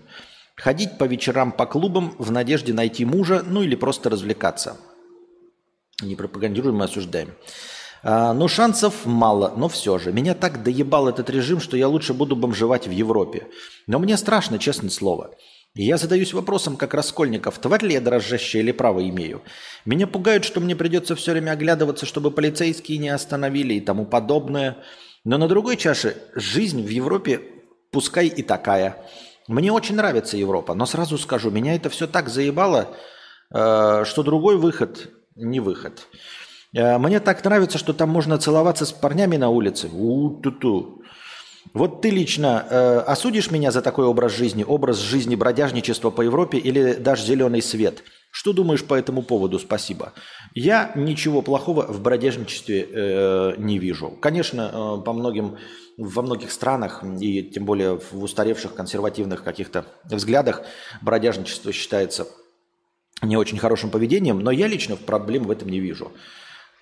[0.56, 4.76] Ходить по вечерам по клубам в надежде найти мужа, ну или просто развлекаться–
[6.02, 7.34] не пропагандируем, мы осуждаем.
[8.02, 10.12] А, ну, шансов мало, но все же.
[10.12, 13.46] Меня так доебал этот режим, что я лучше буду бомжевать в Европе.
[13.86, 15.34] Но мне страшно, честное слово.
[15.74, 19.40] Я задаюсь вопросом, как Раскольников, тварь ли я дрожащая или право имею?
[19.86, 24.76] Меня пугают, что мне придется все время оглядываться, чтобы полицейские не остановили и тому подобное.
[25.24, 27.40] Но на другой чаше жизнь в Европе
[27.90, 28.98] пускай и такая.
[29.48, 32.94] Мне очень нравится Европа, но сразу скажу, меня это все так заебало,
[33.50, 36.06] э, что другой выход не выход.
[36.74, 39.88] Э, мне так нравится, что там можно целоваться с парнями на улице.
[39.88, 41.01] У-ту-ту.
[41.74, 46.58] Вот ты лично э, осудишь меня за такой образ жизни, образ жизни бродяжничества по Европе
[46.58, 48.02] или дашь зеленый свет?
[48.30, 49.58] Что думаешь по этому поводу?
[49.58, 50.12] Спасибо.
[50.54, 54.10] Я ничего плохого в бродяжничестве э, не вижу.
[54.20, 55.58] Конечно, э, по многим,
[55.96, 60.62] во многих странах и тем более в устаревших консервативных каких-то взглядах
[61.02, 62.26] бродяжничество считается
[63.22, 66.12] не очень хорошим поведением, но я лично проблем в этом не вижу.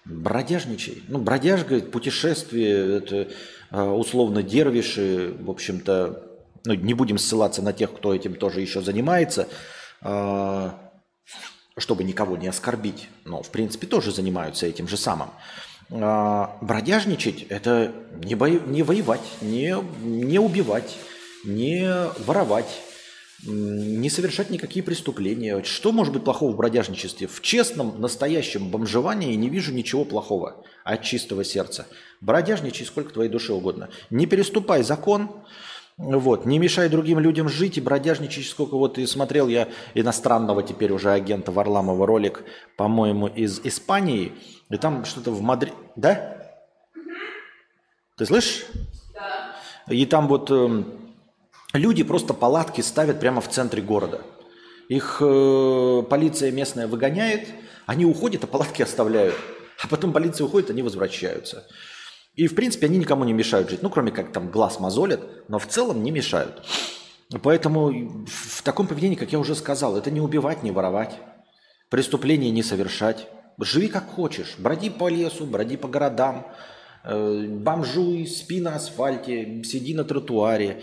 [0.05, 1.03] Бродяжничай.
[1.09, 3.29] Ну, бродяжка, путешествие, это
[3.71, 6.31] условно дервиши, в общем-то,
[6.65, 9.49] ну, не будем ссылаться на тех, кто этим тоже еще занимается,
[10.03, 10.71] э,
[11.77, 15.31] чтобы никого не оскорбить, но, в принципе, тоже занимаются этим же самым.
[15.91, 17.93] Э, бродяжничать– это
[18.23, 18.51] не, бо...
[18.51, 20.97] не воевать, не, не убивать,
[21.45, 21.89] не
[22.27, 22.81] воровать,
[23.43, 25.63] не совершать никакие преступления.
[25.63, 27.27] Что может быть плохого в бродяжничестве?
[27.27, 31.87] В честном, настоящем бомжевании не вижу ничего плохого от чистого сердца.
[32.21, 33.89] Бродяжничай сколько твоей душе угодно.
[34.11, 35.31] Не переступай закон,
[36.03, 40.93] Вот, не мешай другим людям жить и бродяжничать, сколько вот и смотрел я иностранного теперь
[40.93, 42.43] уже агента Варламова ролик,
[42.79, 44.33] по-моему, из Испании,
[44.71, 46.39] и там что-то в Мадриде, да?
[48.17, 48.65] Ты слышишь?
[49.13, 49.55] Да.
[49.89, 50.85] И там вот э,
[51.73, 54.23] люди просто палатки ставят прямо в центре города.
[54.89, 57.49] Их э, полиция местная выгоняет,
[57.87, 59.37] они уходят, а палатки оставляют.
[59.83, 61.67] А потом полиция уходит, они возвращаются.
[62.35, 63.83] И, в принципе, они никому не мешают жить.
[63.83, 66.65] Ну, кроме как там глаз мозолят, но в целом не мешают.
[67.43, 71.15] Поэтому в таком поведении, как я уже сказал, это не убивать, не воровать,
[71.89, 73.29] преступления не совершать.
[73.61, 76.47] Живи как хочешь, броди по лесу, броди по городам,
[77.05, 80.83] э, бомжуй, спи на асфальте, сиди на тротуаре.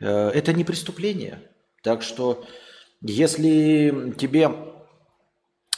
[0.00, 1.42] Э, это не преступление.
[1.82, 2.44] Так что,
[3.00, 4.50] если тебе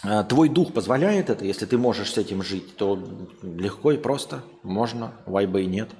[0.02, 2.96] а, твой дух позволяет это, если ты можешь с этим жить, то
[3.42, 5.90] легко и просто можно, вайба и нет.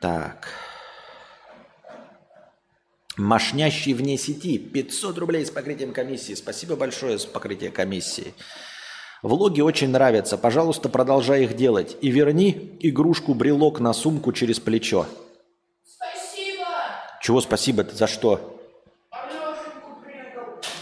[0.00, 0.48] Так.
[3.16, 4.58] Мошнящий вне сети.
[4.58, 6.34] 500 рублей с покрытием комиссии.
[6.34, 8.34] Спасибо большое с покрытием комиссии.
[9.24, 10.36] Влоги очень нравятся.
[10.36, 11.96] Пожалуйста, продолжай их делать.
[12.02, 15.06] И верни игрушку-брелок на сумку через плечо.
[17.22, 17.80] Чего спасибо?
[17.80, 18.60] Это за что?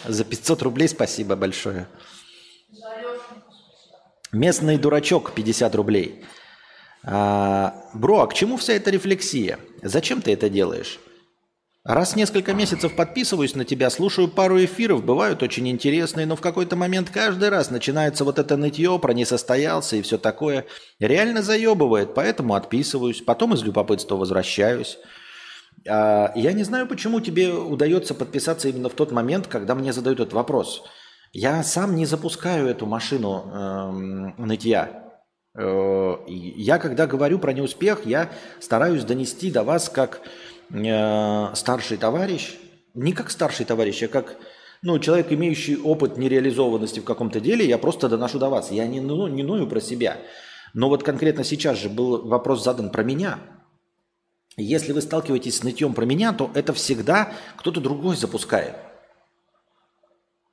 [0.05, 1.86] За 500 рублей спасибо большое.
[4.32, 6.24] Местный дурачок 50 рублей.
[7.05, 9.61] А, бро, а к чему вся эта рефлексия?
[9.82, 10.99] Зачем ты это делаешь?
[11.85, 16.76] Раз несколько месяцев подписываюсь на тебя, слушаю пару эфиров, бывают очень интересные, но в какой-то
[16.76, 20.66] момент каждый раз начинается вот это нытье про не состоялся и все такое.
[21.01, 24.97] Реально заебывает, поэтому отписываюсь, потом из любопытства возвращаюсь.
[25.89, 30.20] А, я не знаю, почему тебе удается подписаться именно в тот момент, когда мне задают
[30.20, 30.85] этот вопрос.
[31.33, 35.03] Я сам не запускаю эту машину э, нытья.
[35.59, 38.30] Э, я, когда говорю про неуспех, я
[38.61, 40.20] стараюсь донести до вас как
[41.55, 42.57] старший товарищ,
[42.95, 44.37] не как старший товарищ, а как
[44.83, 48.70] ну, человек, имеющий опыт нереализованности в каком-то деле, я просто доношу до вас.
[48.70, 50.16] Я не, ну, не ною про себя.
[50.75, 53.39] Но вот конкретно сейчас же был вопрос задан про меня–
[54.57, 58.77] если вы сталкиваетесь с нытьем про меня, то это всегда кто-то другой запускает.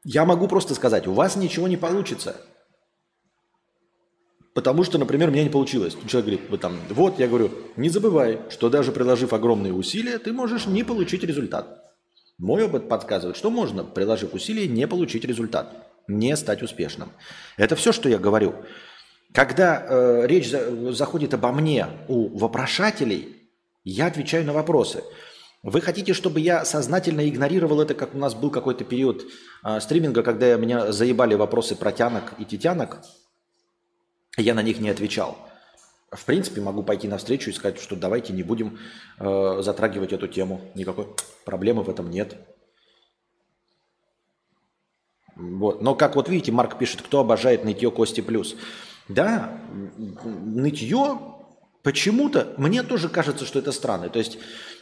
[0.05, 2.37] Я могу просто сказать, у вас ничего не получится.
[4.53, 5.95] Потому что, например, у меня не получилось.
[6.07, 10.33] Человек говорит, вот, там, вот, я говорю, не забывай, что даже приложив огромные усилия, ты
[10.33, 11.83] можешь не получить результат.
[12.37, 17.09] Мой опыт подсказывает, что можно, приложив усилия, не получить результат, не стать успешным.
[17.57, 18.55] Это все, что я говорю.
[19.33, 23.35] Когда э, речь за, заходит обо мне у вопрошателей–
[23.83, 25.03] я отвечаю на вопросы.
[25.63, 29.25] Вы хотите, чтобы я сознательно игнорировал это, как у нас был какой-то период
[29.63, 33.01] э, стриминга, когда меня заебали вопросы про тянок и тетянок,
[34.41, 35.37] я на них не отвечал.
[36.11, 38.79] В принципе, могу пойти навстречу и сказать, что давайте не будем
[39.19, 40.61] э, затрагивать эту тему.
[40.73, 41.07] Никакой
[41.45, 42.35] проблемы в этом нет.
[45.35, 45.81] Вот.
[45.81, 48.55] Но как вот видите, Марк пишет, кто обожает нытье Кости Плюс.
[49.07, 49.59] Да,
[50.23, 51.19] нытье
[51.81, 54.09] Почему-то мне тоже кажется, что это странно.
[54.09, 54.37] То есть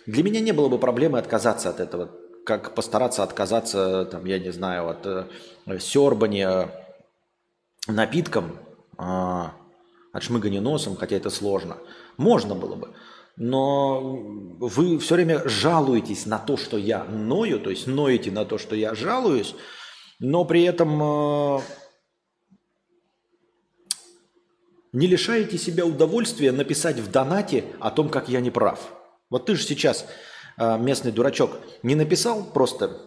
[0.05, 2.09] для меня не было бы проблемы отказаться от этого,
[2.45, 6.71] как постараться отказаться, там, я не знаю, от э, сербания
[7.87, 8.57] напитком,
[8.97, 9.03] э,
[10.13, 11.77] от шмыгания носом, хотя это сложно.
[12.17, 12.93] Можно было бы.
[13.35, 14.01] Но
[14.59, 18.75] вы все время жалуетесь на то, что я ною, то есть ноете на то, что
[18.75, 19.55] я жалуюсь,
[20.19, 21.59] но при этом э,
[24.93, 28.79] не лишаете себя удовольствия написать в донате о том, как я не прав.
[29.29, 30.07] Вот ты же сейчас,
[30.57, 32.99] а, местный дурачок, не написал просто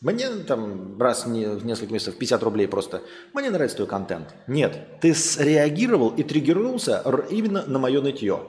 [0.00, 3.02] мне там раз в несколько месяцев 50 рублей просто.
[3.34, 4.34] Мне нравится твой контент.
[4.46, 8.46] Нет, ты среагировал и триггернулся именно на мое нытье,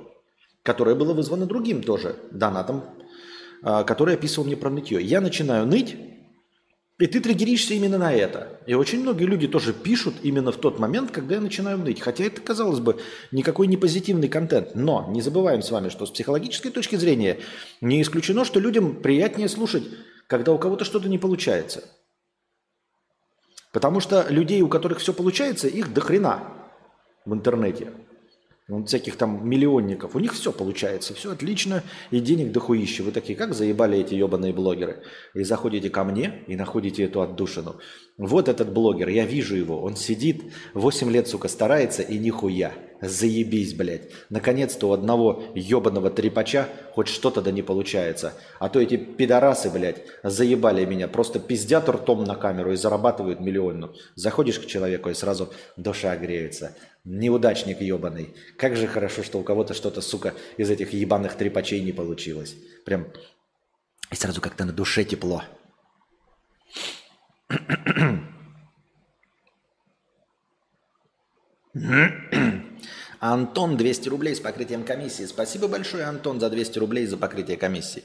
[0.62, 2.84] которое было вызвано другим тоже донатом,
[3.64, 5.02] а, который описывал мне про нытье.
[5.02, 5.96] Я начинаю ныть,
[7.00, 8.60] и ты триггеришься именно на это.
[8.68, 12.00] И очень многие люди тоже пишут именно в тот момент, когда я начинаю ныть.
[12.00, 13.00] Хотя это, казалось бы,
[13.32, 14.76] никакой не позитивный контент.
[14.76, 17.40] Но не забываем с вами, что с психологической точки зрения
[17.82, 19.86] не исключено, что людям приятнее слушать,
[20.30, 21.84] когда у кого-то что-то не получается.
[23.74, 26.54] Потому что людей, у которых все получается, их до хрена
[27.26, 27.92] в интернете
[28.70, 33.04] вот всяких там миллионников, у них все получается, все отлично, и денег дохуище.
[33.04, 35.04] Вы такие, как заебали эти ебаные блогеры?
[35.34, 37.78] И заходите ко мне и находите эту отдушину.
[38.18, 40.44] Вот этот блогер, я вижу его, он сидит,
[40.74, 42.74] 8 лет, сука, старается и нихуя.
[43.02, 44.10] заебись, блядь.
[44.30, 48.34] Наконец-то у одного ебаного трепача хоть что-то да не получается.
[48.60, 51.08] А то эти пидорасы, блядь, заебали меня.
[51.08, 53.80] Просто пиздят ртом на камеру и зарабатывают миллион.
[53.80, 56.76] Ну, заходишь к человеку и сразу душа греется.
[57.06, 58.36] Неудачник ебаный.
[58.58, 62.56] Как же хорошо, что у кого-то что-то, сука, из этих ебаных трепачей не получилось.
[62.86, 63.08] Прям
[64.12, 65.44] и сразу как-то на душе тепло.
[73.20, 75.26] Антон, 200 рублей с покрытием комиссии.
[75.26, 78.04] Спасибо большое, Антон, за 200 рублей за покрытие комиссии.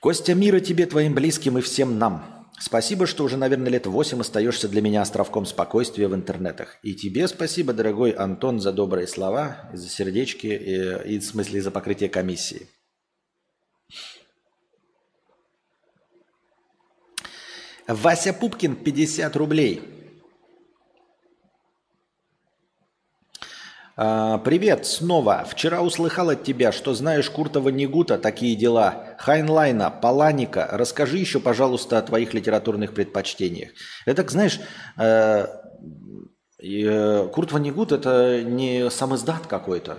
[0.00, 2.43] Костя, мира тебе, твоим близким и всем нам.
[2.58, 6.78] Спасибо, что уже, наверное, лет 8 остаешься для меня островком спокойствия в интернетах.
[6.82, 11.70] И тебе спасибо, дорогой Антон, за добрые слова, за сердечки и, и в смысле за
[11.70, 12.68] покрытие комиссии.
[17.86, 19.93] Вася Пупкин, 50 рублей.
[23.96, 25.44] Привет, снова.
[25.48, 29.16] Вчера услыхал от тебя, что знаешь Куртова Негута, такие дела.
[29.18, 30.68] Хайнлайна, Паланика.
[30.72, 33.70] Расскажи еще, пожалуйста, о твоих литературных предпочтениях.
[34.04, 34.60] Это, знаешь,
[34.98, 35.46] э,
[36.60, 39.98] э, Курт Ванигут это не сам издат какой-то.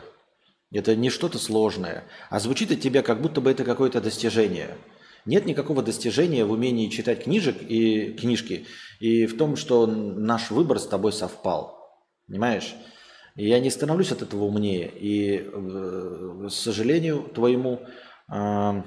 [0.73, 2.03] Это не что-то сложное.
[2.29, 4.75] А звучит от тебя, как будто бы это какое-то достижение.
[5.25, 8.67] Нет никакого достижения в умении читать книжек и книжки
[8.99, 11.79] и в том, что наш выбор с тобой совпал.
[12.27, 12.75] Понимаешь?
[13.35, 14.89] И я не становлюсь от этого умнее.
[14.89, 17.81] И, э, к сожалению твоему,
[18.33, 18.81] э,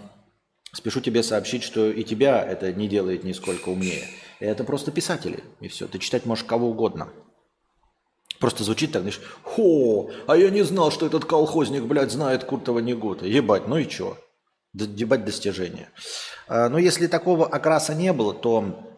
[0.72, 4.04] спешу тебе сообщить, что и тебя это не делает нисколько умнее.
[4.40, 5.86] Это просто писатели, и все.
[5.86, 7.10] Ты читать можешь кого угодно.
[8.40, 12.78] Просто звучит так, знаешь, хо, а я не знал, что этот колхозник, блядь, знает Куртова
[12.78, 13.26] Негота.
[13.26, 14.16] Ебать, ну и чё?
[14.72, 15.90] Ебать достижения.
[16.46, 18.94] А, но если такого окраса не было, то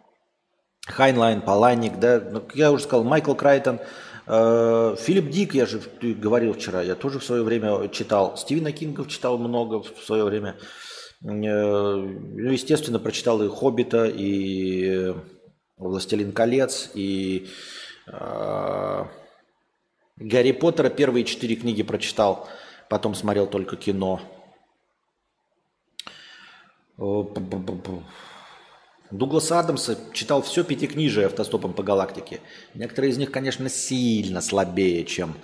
[0.87, 6.53] Хайнлайн, Паланик, да, ну, я уже сказал, Майкл Крайтон– Э, Филипп Дик, я же говорил
[6.53, 8.37] вчера, я тоже в свое время читал.
[8.37, 10.57] Стивена Кингов читал много в свое время.
[11.22, 15.14] Э, ну, естественно, прочитал и «Хоббита», и
[15.76, 17.49] «Властелин колец», и
[18.07, 19.05] э,
[20.16, 22.49] Гарри Поттера первые четыре книги прочитал,
[22.89, 24.20] потом смотрел только кино.
[29.11, 32.41] Дугласа Адамса читал все пятикнижие автостопом по галактике.
[32.75, 35.35] Некоторые из них, конечно, сильно слабее, чем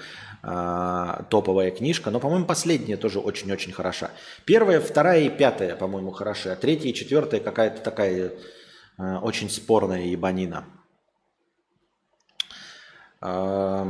[0.42, 4.10] э, топовая книжка, но, по-моему, последняя тоже очень-очень хороша.
[4.44, 8.32] Первая, вторая и пятая, по-моему, хороши, а третья и четвертая какая-то такая
[8.98, 10.66] э, очень спорная ебанина.
[13.20, 13.84] Э,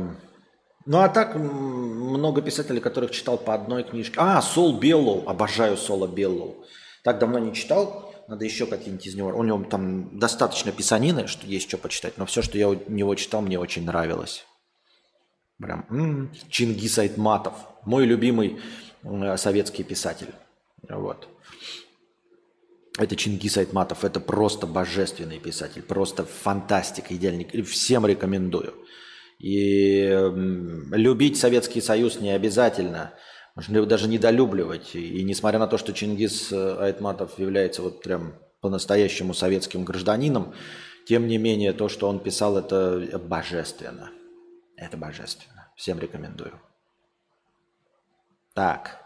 [0.87, 4.15] ну а так много писателей, которых читал по одной книжке.
[4.17, 6.63] А, Сол Беллоу, обожаю Сола Беллоу.
[7.03, 9.29] Так давно не читал, надо еще какие-нибудь из него.
[9.29, 12.17] У него там достаточно писанины, что есть что почитать.
[12.17, 14.45] Но все, что я у него читал, мне очень нравилось.
[15.59, 17.53] Прям м-м, Чингис Айтматов.
[17.85, 18.59] Мой любимый
[19.03, 20.33] э, советский писатель.
[20.89, 21.27] Вот.
[22.97, 24.03] Это Чингис Айтматов.
[24.03, 25.81] Это просто божественный писатель.
[25.81, 27.63] Просто фантастика, идеальный.
[27.63, 28.73] Всем рекомендую.
[29.39, 30.31] И э,
[30.91, 33.13] любить Советский Союз не обязательно–
[33.57, 34.93] можно его даже недолюбливать.
[34.93, 40.53] И несмотря на то, что Чингис э, Айтматов является вот прям по-настоящему советским гражданином,
[41.07, 44.11] тем не менее то, что он писал, это божественно.
[44.75, 45.71] Это божественно.
[45.75, 46.61] Всем рекомендую.
[48.53, 49.03] Так.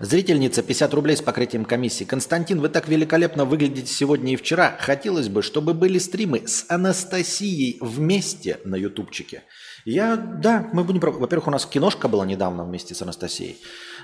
[0.00, 2.04] Зрительница 50 рублей с покрытием комиссии.
[2.04, 4.76] Константин, вы так великолепно выглядите сегодня и вчера.
[4.80, 9.44] Хотелось бы, чтобы были стримы с Анастасией вместе на ютубчике.
[9.84, 11.00] Я, да, мы будем...
[11.00, 13.58] Во-первых, у нас киношка была недавно вместе с Анастасией.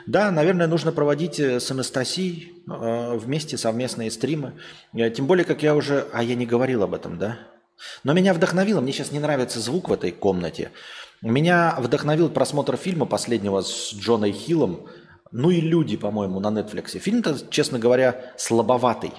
[0.06, 4.52] Да, наверное, нужно проводить э, с Анастасией э, вместе совместные стримы.
[4.92, 6.06] Э, тем более, как я уже...
[6.12, 7.38] А я не говорил об этом, да?
[8.04, 10.70] Но меня вдохновило, мне сейчас не нравится звук в этой комнате.
[11.22, 14.86] Меня вдохновил просмотр фильма последнего с Джоной Хиллом.
[15.32, 16.98] Ну и люди, по-моему, на Netflix.
[16.98, 19.12] Фильм-то, честно говоря, слабоватый.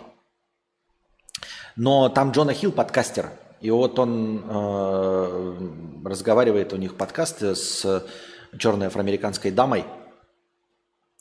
[1.76, 3.32] Но там Джона Хилл подкастер.
[3.62, 5.58] И вот он э,
[6.04, 8.06] разговаривает, у них подкаст с
[8.58, 9.86] черной афроамериканской дамой.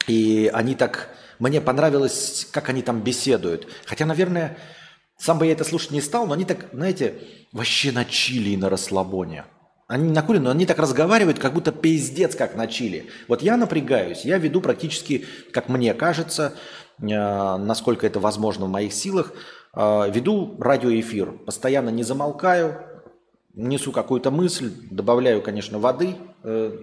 [0.07, 1.11] И они так...
[1.39, 3.69] Мне понравилось, как они там беседуют.
[3.87, 4.59] Хотя, наверное,
[5.19, 7.15] сам бы я это слушать не стал, но они так, знаете,
[7.53, 9.45] вообще на чили и на расслабоне.
[9.87, 13.11] Они накурены, но они так разговаривают, как будто пиздец, как на чили.
[13.27, 16.55] Вот я напрягаюсь, я веду практически, как мне кажется,
[17.01, 19.33] э, насколько это возможно в моих силах,
[19.75, 22.83] веду радиоэфир, постоянно не замолкаю,
[23.55, 26.77] несу какую-то мысль, добавляю, конечно, воды, э,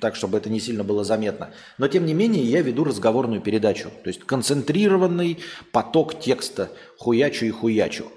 [0.00, 1.50] так, чтобы это не сильно было заметно.
[1.78, 3.90] Но, тем не менее, я веду разговорную передачу.
[4.02, 5.38] То есть концентрированный
[5.72, 8.10] поток текста хуячу и хуячу.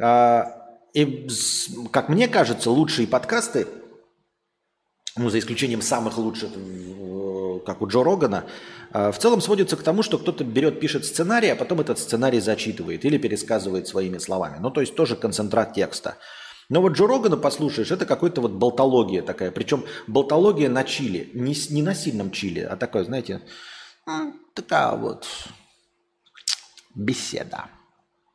[0.00, 1.28] А, и,
[1.90, 3.66] как мне кажется, лучшие подкасты,
[5.16, 6.50] ну, за исключением самых лучших,
[7.58, 8.44] как у Джо Рогана,
[8.90, 13.04] в целом сводятся к тому, что кто-то берет, пишет сценарий, а потом этот сценарий зачитывает
[13.04, 14.58] или пересказывает своими словами.
[14.60, 16.16] Ну, то есть тоже концентрат текста.
[16.70, 19.50] Но вот Джо Рогана послушаешь, это какой-то вот болтология такая.
[19.50, 21.30] Причем болтология на чили.
[21.32, 23.40] Не, не на сильном чили, а такое, знаете,
[24.54, 25.26] такая вот
[26.94, 27.66] беседа.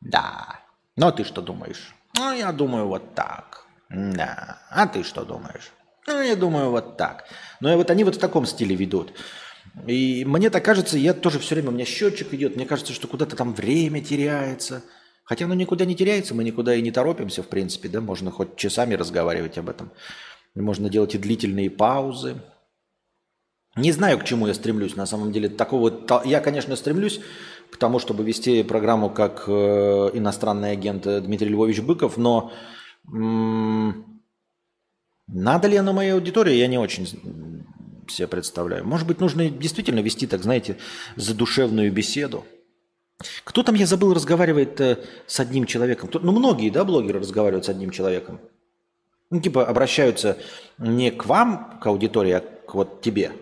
[0.00, 0.60] Да.
[0.96, 1.94] Ну, а ты что думаешь?
[2.16, 3.66] Ну, я думаю вот так.
[3.88, 4.58] Да.
[4.70, 5.72] А ты что думаешь?
[6.06, 7.24] Ну, я думаю вот так.
[7.72, 9.12] И вот они вот в таком стиле ведут.
[9.86, 13.08] И мне так кажется, я тоже все время, у меня счетчик идет, мне кажется, что
[13.08, 14.82] куда-то там время теряется.
[15.24, 18.56] Хотя оно никуда не теряется, мы никуда и не торопимся, в принципе, да, можно хоть
[18.56, 19.90] часами разговаривать об этом.
[20.54, 22.36] Можно делать и длительные паузы.
[23.74, 25.48] Не знаю, к чему я стремлюсь, на самом деле.
[25.48, 25.92] Такого,
[26.24, 27.20] я, конечно, стремлюсь
[27.70, 32.52] к тому, чтобы вести программу как э, иностранный агент Дмитрий Львович Быков, но
[35.26, 37.08] надо ли оно моей аудитории, я не очень
[38.10, 38.84] себе представляю.
[38.84, 40.76] Может быть, нужно действительно вести, так знаете,
[41.16, 42.44] задушевную беседу.
[43.44, 46.10] Кто там, я забыл, разговаривает э, с одним человеком?
[46.12, 48.40] Ну, многие, да, блогеры разговаривают с одним человеком.
[49.30, 50.38] Ну, типа, обращаются
[50.78, 53.32] не к вам, к аудитории, а к вот тебе.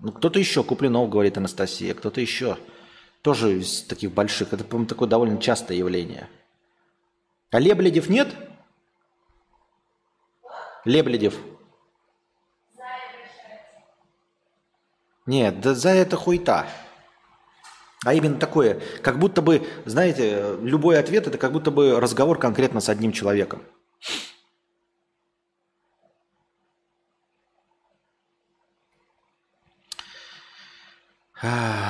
[0.00, 2.56] Ну, кто-то еще, Куплинов, говорит Анастасия, кто-то еще.
[3.22, 4.52] Тоже из таких больших.
[4.52, 6.28] Это, по-моему, такое довольно частое явление.
[7.50, 8.34] А Лебледев нет?
[10.88, 11.34] Лебледев.
[15.26, 16.66] Нет, да за это хуйта.
[18.06, 22.80] А именно такое, как будто бы, знаете, любой ответ это как будто бы разговор конкретно
[22.80, 23.62] с одним человеком.
[31.34, 31.87] Шуршик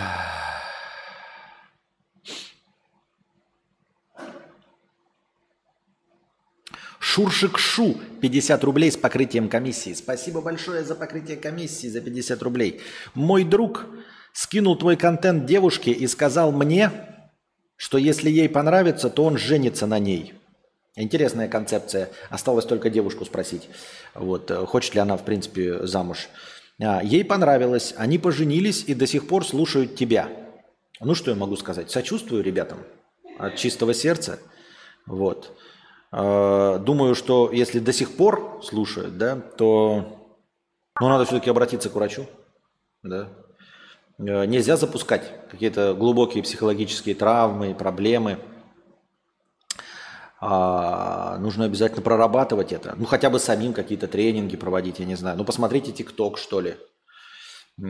[7.09, 9.95] Шу, 50 рублей с покрытием комиссии.
[9.95, 12.83] Спасибо большое за покрытие комиссии за 50 рублей.
[13.15, 13.87] Мой друг
[14.35, 16.93] скинул твой контент девушке и сказал мне,
[17.77, 20.35] что если ей понравится, то он женится на ней.
[20.97, 22.11] Интересная концепция.
[22.29, 23.71] Осталось только девушку спросить,
[24.15, 26.29] вот, хочет ли она, в принципе, замуж.
[26.81, 30.29] А, ей понравилось, они поженились и до сих пор слушают тебя.
[31.01, 31.91] Ну, что я могу сказать?
[31.91, 32.81] Сочувствую ребятам
[33.39, 34.39] от чистого сердца.
[35.07, 35.57] Вот.
[36.11, 40.19] А, думаю, что если до сих пор слушают, да, то
[41.01, 42.27] ну, надо все-таки обратиться к врачу.
[43.03, 43.29] Да.
[44.19, 48.39] Э, нельзя запускать какие-то глубокие психологические травмы, проблемы.
[50.41, 52.95] А, нужно обязательно прорабатывать это.
[52.97, 55.37] Ну, хотя бы самим какие-то тренинги проводить, я не знаю.
[55.37, 56.77] Ну, посмотрите ТикТок, что ли.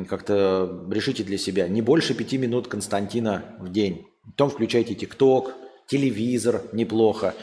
[0.09, 1.69] Как-то решите для себя.
[1.69, 4.07] Не больше пяти минут Константина в день.
[4.25, 5.55] Потом включайте ТикТок,
[5.87, 7.35] телевизор неплохо.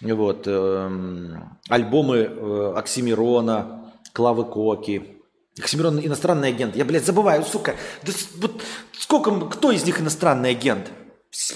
[0.00, 5.22] Вот, э, альбомы э, Оксимирона, Клавы Коки.
[5.58, 6.74] Оксимирон иностранный агент.
[6.74, 7.76] Я, блядь, забываю, сука.
[8.02, 10.90] Да, вот сколько, кто из них иностранный агент?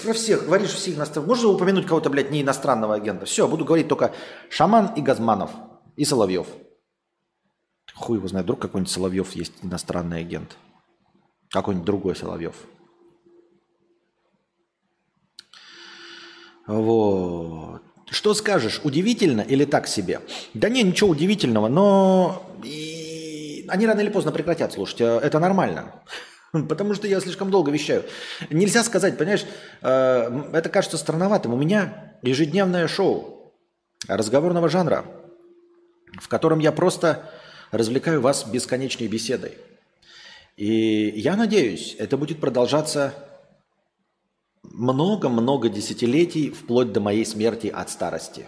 [0.02, 1.28] Про всех, говоришь всех иностранных.
[1.28, 3.24] Можно упомянуть кого-то, блядь, не иностранного агента?
[3.24, 4.12] Все, буду говорить только
[4.50, 5.50] Шаман и Газманов.
[5.96, 6.46] И Соловьев.
[7.94, 10.56] Хуй его знает, вдруг какой-нибудь Соловьев есть иностранный агент.
[11.50, 12.56] Какой-нибудь другой Соловьев.
[16.66, 17.83] Вот.
[18.10, 20.20] Что скажешь, удивительно или так себе?
[20.52, 23.64] Да не, ничего удивительного, но и...
[23.68, 25.00] они рано или поздно прекратят слушать.
[25.00, 25.94] Э, это нормально.
[26.68, 28.04] Потому что я слишком долго вещаю.
[28.50, 29.46] Нельзя сказать, понимаешь,
[29.82, 31.54] э, это кажется странноватым.
[31.54, 33.54] У меня ежедневное шоу
[34.06, 35.04] разговорного жанра,
[36.20, 37.30] в котором я просто
[37.70, 39.52] развлекаю вас бесконечной беседой.
[40.56, 43.14] И я надеюсь, это будет продолжаться
[44.72, 48.46] много-много десятилетий, вплоть до моей смерти от старости.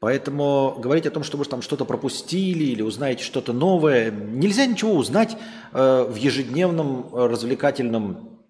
[0.00, 4.92] Поэтому говорить о том, что вы там что-то пропустили или узнаете что-то новое, нельзя ничего
[4.92, 5.36] узнать
[5.72, 8.40] э, в ежедневном развлекательном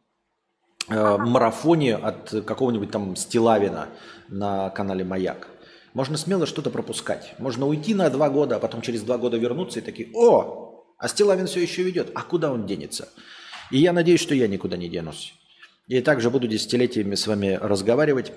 [0.88, 3.86] э, марафоне от какого-нибудь там Стилавина
[4.28, 5.48] на канале «Маяк».
[5.92, 7.36] Можно смело что-то пропускать.
[7.38, 11.08] Можно уйти на два года, а потом через два года вернуться и такие, о, а
[11.08, 13.08] Стилавин все еще ведет, а куда он денется?
[13.70, 15.34] И я надеюсь, что я никуда не денусь.
[15.86, 18.32] И также буду десятилетиями с вами разговаривать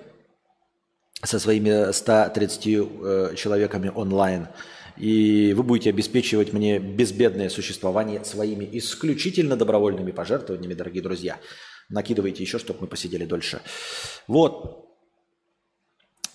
[1.24, 4.48] со своими 130 э, человеками онлайн.
[4.98, 11.38] И вы будете обеспечивать мне безбедное существование своими исключительно добровольными пожертвованиями, дорогие друзья.
[11.90, 13.62] Накидывайте еще, чтобы мы посидели дольше.
[14.28, 14.86] Вот.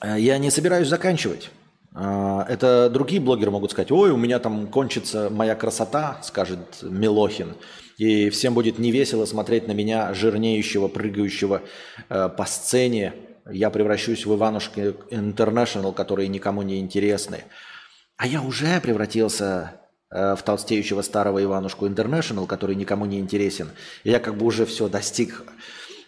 [0.01, 1.51] Э, я не собираюсь заканчивать.
[1.95, 7.55] А, это другие блогеры могут сказать, ой, у меня там кончится моя красота, скажет Милохин,
[8.03, 11.63] и всем будет невесело смотреть на меня, жирнеющего, прыгающего
[12.09, 13.15] э, по сцене.
[13.49, 17.45] Я превращусь в Иванушки International, которые никому не интересны.
[18.17, 19.81] А я уже превратился
[20.11, 23.71] э, в толстеющего старого Иванушку International, который никому не интересен.
[24.03, 25.45] Я как бы уже все достиг,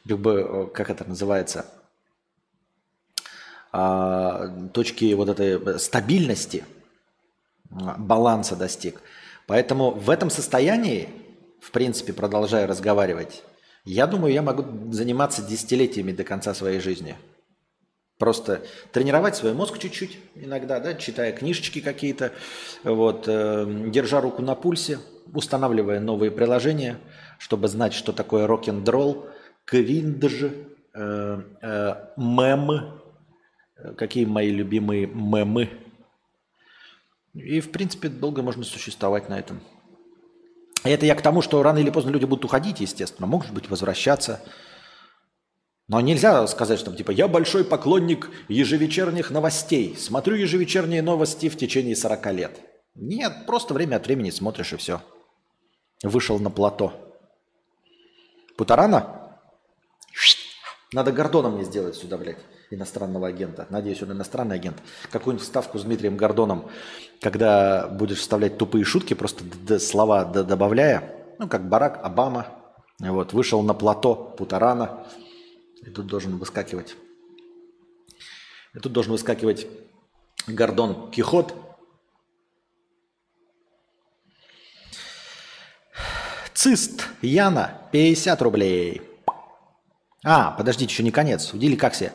[0.09, 1.65] как бы, э, как это называется,
[3.71, 6.65] а, точки вот этой э, стабильности,
[7.71, 9.01] баланса достиг.
[9.47, 11.09] Поэтому в этом состоянии,
[11.65, 13.43] в принципе, продолжая разговаривать,
[13.85, 17.17] я думаю, я могу заниматься десятилетиями до конца своей жизни.
[18.19, 18.63] Просто
[18.93, 22.33] тренировать свой мозг чуть-чуть иногда, да, читая книжечки какие-то,
[22.85, 24.99] вот, э, держа руку на пульсе,
[25.33, 26.99] устанавливая новые приложения,
[27.39, 29.27] чтобы знать, что такое рок-н-дролл,
[29.65, 30.51] криндж,
[30.95, 33.01] э, э, мем,
[33.97, 35.71] какие мои любимые мемы.
[37.33, 39.61] И, в принципе, долго можно существовать на этом.
[40.85, 43.71] И это я к тому, что рано или поздно люди будут уходить, естественно, может быть,
[43.71, 44.41] возвращаться.
[45.89, 51.97] Но нельзя сказать, что типа я большой поклонник ежевечерних новостей, смотрю ежевечерние новости в течение
[51.97, 52.61] 40 лет.
[52.95, 55.01] Нет, просто время от времени смотришь и все.
[56.03, 56.93] Вышел на плато.
[58.57, 59.24] Путарана?
[60.95, 62.39] Надо Гордона мне сделать сюда, блядь
[62.71, 63.67] иностранного агента.
[63.69, 64.77] Надеюсь, он иностранный агент.
[65.11, 66.71] Какую-нибудь вставку с Дмитрием Гордоном,
[67.21, 69.45] когда будешь вставлять тупые шутки, просто
[69.81, 72.47] слова добавляя, ну, как Барак Обама,
[73.01, 75.05] вот, вышел на плато Путарана,
[75.83, 76.95] и тут должен выскакивать.
[78.73, 79.67] И тут должен выскакивать
[80.47, 81.55] Гордон Кихот.
[86.55, 89.14] Цист Яна 50 рублей.
[90.25, 91.53] А, подождите, еще не конец.
[91.53, 92.13] Удили как себе.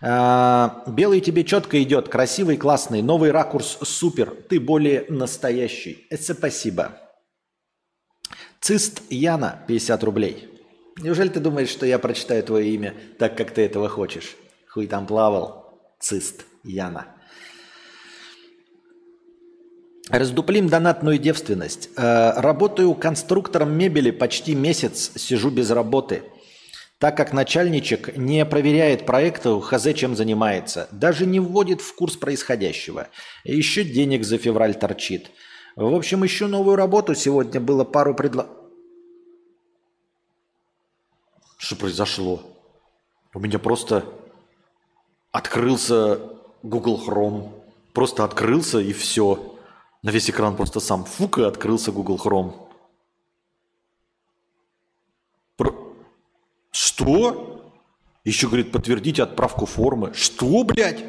[0.00, 6.06] А, белый тебе четко идет, красивый, классный, новый ракурс супер, ты более настоящий.
[6.10, 6.98] Это спасибо.
[8.60, 10.48] Цист Яна, 50 рублей.
[10.98, 14.36] Неужели ты думаешь, что я прочитаю твое имя так, как ты этого хочешь?
[14.68, 15.80] Хуй там плавал.
[16.00, 17.06] Цист Яна.
[20.10, 21.88] Раздуплим донатную девственность.
[21.96, 26.24] Э, работаю конструктором мебели почти месяц, сижу без работы–
[27.04, 33.08] так как начальничек не проверяет проекты, хз чем занимается, даже не вводит в курс происходящего.
[33.44, 35.30] Еще денег за февраль торчит.
[35.76, 37.14] В общем, ищу новую работу.
[37.14, 38.48] Сегодня было пару предло...
[41.58, 42.40] Что произошло?
[43.34, 44.06] У меня просто
[45.30, 46.18] открылся
[46.62, 47.52] Google Chrome.
[47.92, 49.58] Просто открылся и все.
[50.02, 52.63] На весь экран просто сам фук и открылся Google Chrome.
[56.96, 57.72] Что?
[58.22, 60.12] Еще, говорит, подтвердите отправку формы.
[60.14, 61.04] Что, блядь?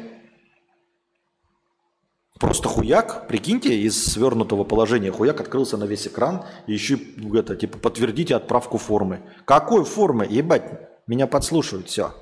[2.40, 6.98] Просто хуяк, прикиньте, из свернутого положения хуяк открылся на весь экран, и еще
[7.34, 9.22] это, типа, подтвердите отправку формы.
[9.44, 10.26] Какой формы?
[10.28, 12.12] Ебать, меня подслушивают, все.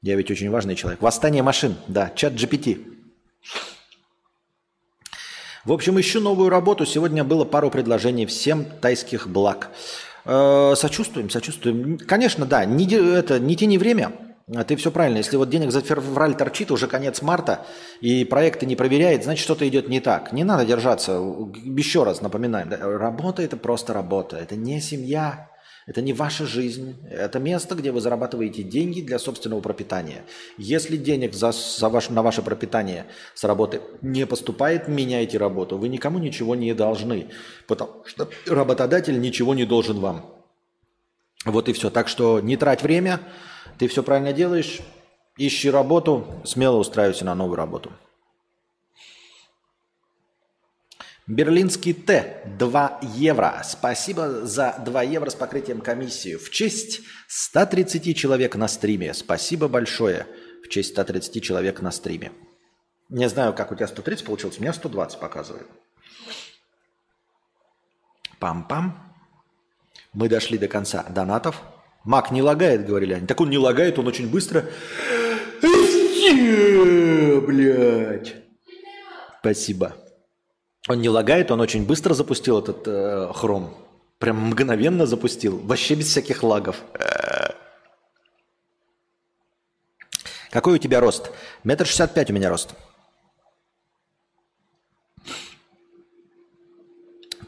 [0.00, 1.02] Я ведь очень важный человек.
[1.02, 2.78] Восстание машин, да, чат GPT.
[5.64, 6.86] В общем, ищу новую работу.
[6.86, 8.26] Сегодня было пару предложений.
[8.26, 9.70] Всем тайских благ.
[10.24, 11.98] Э, сочувствуем, сочувствуем.
[11.98, 14.12] Конечно, да, не, это, не тяни время.
[14.54, 15.18] А ты все правильно.
[15.18, 17.64] Если вот денег за февраль торчит, уже конец марта,
[18.00, 20.32] и проекты не проверяет, значит, что-то идет не так.
[20.32, 21.12] Не надо держаться.
[21.12, 22.68] Еще раз напоминаем.
[22.68, 24.36] Да, работа– это просто работа.
[24.36, 25.48] Это не семья,
[25.86, 26.96] это не ваша жизнь.
[27.10, 30.24] Это место, где вы зарабатываете деньги для собственного пропитания.
[30.56, 35.76] Если денег за, за ваш, на ваше пропитание с работы не поступает, меняйте работу.
[35.76, 37.28] Вы никому ничего не должны,
[37.66, 40.24] потому что работодатель ничего не должен вам.
[41.44, 41.90] Вот и все.
[41.90, 43.20] Так что не трать время,
[43.78, 44.80] ты все правильно делаешь,
[45.36, 47.92] ищи работу, смело устраивайся на новую работу.
[51.26, 52.42] Берлинский Т.
[52.58, 53.62] 2 евро.
[53.64, 56.36] Спасибо за 2 евро с покрытием комиссии.
[56.36, 59.14] В честь 130 человек на стриме.
[59.14, 60.26] Спасибо большое.
[60.62, 62.32] В честь 130 человек на стриме.
[63.08, 64.58] Не знаю, как у тебя 130 получилось.
[64.58, 65.66] У меня 120 показывает.
[68.38, 68.92] Пам-пам.
[70.12, 71.62] Мы дошли до конца донатов.
[72.04, 73.26] Мак не лагает, говорили они.
[73.26, 74.66] Так он не лагает, он очень быстро.
[77.46, 78.36] Блять.
[79.40, 80.03] Спасибо.
[80.88, 83.74] Он не лагает, он очень быстро запустил этот э, хром.
[84.18, 85.58] Прям мгновенно запустил.
[85.58, 86.82] Вообще без всяких лагов.
[90.50, 91.32] Какой у тебя рост?
[91.64, 92.74] Метр шестьдесят пять у меня рост.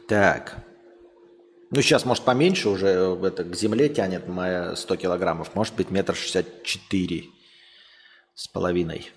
[0.09, 0.57] Так.
[1.70, 5.55] Ну, сейчас, может, поменьше уже э, это, к земле тянет моя 100 килограммов.
[5.55, 7.26] Может быть, метр шестьдесят четыре
[8.34, 9.11] с половиной.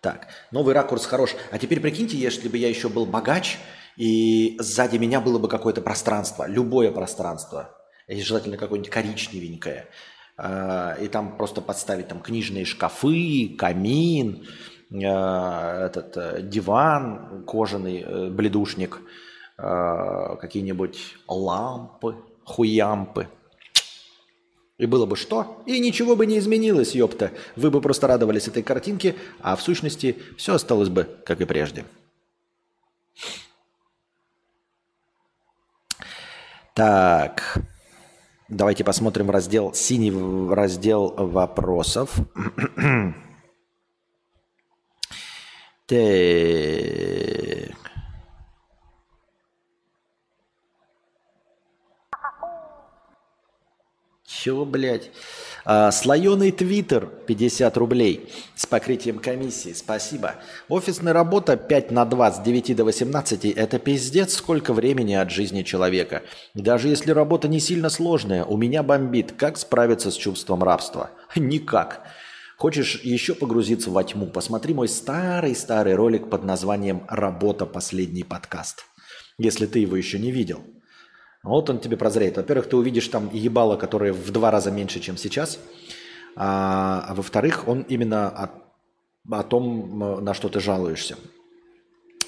[0.00, 1.34] Так, новый ракурс хорош.
[1.50, 3.58] А теперь прикиньте, если бы я еще был богач,
[3.96, 7.76] и сзади меня было бы какое-то пространство, любое пространство,
[8.06, 9.88] и желательно какое-нибудь коричневенькое,
[10.36, 14.46] а, и там просто подставить там книжные шкафы, камин,
[14.92, 19.00] а, этот э, диван кожаный, э, бледушник,
[19.58, 23.28] а, какие-нибудь лампы, хуямпы.
[24.78, 25.62] И было бы что?
[25.64, 27.32] И ничего бы не изменилось, ёпта.
[27.56, 31.84] Вы бы просто радовались этой картинке, а в сущности все осталось бы, как и прежде.
[36.74, 37.58] Так.
[38.48, 40.12] Давайте посмотрим раздел, синий
[40.54, 42.14] раздел вопросов.
[45.86, 47.35] так.
[54.46, 55.10] Чего, блядь?
[55.64, 59.72] А, слоеный твиттер 50 рублей с покрытием комиссии.
[59.72, 60.36] Спасибо.
[60.68, 65.64] Офисная работа 5 на 2 с 9 до 18– это пиздец сколько времени от жизни
[65.64, 66.22] человека.
[66.54, 69.32] Даже если работа не сильно сложная, у меня бомбит.
[69.36, 71.10] Как справиться с чувством рабства?
[71.34, 72.06] Никак.
[72.56, 74.26] Хочешь еще погрузиться во тьму?
[74.26, 77.66] Посмотри мой старый-старый ролик под названием «Работа.
[77.66, 78.84] Последний подкаст».
[79.38, 80.62] Если ты его еще не видел–
[81.46, 82.36] вот он тебе прозреет.
[82.36, 85.58] Во-первых, ты увидишь там ебало, которое в два раза меньше, чем сейчас.
[86.36, 88.50] А, а во-вторых, он именно о,
[89.30, 91.16] о том, на что ты жалуешься.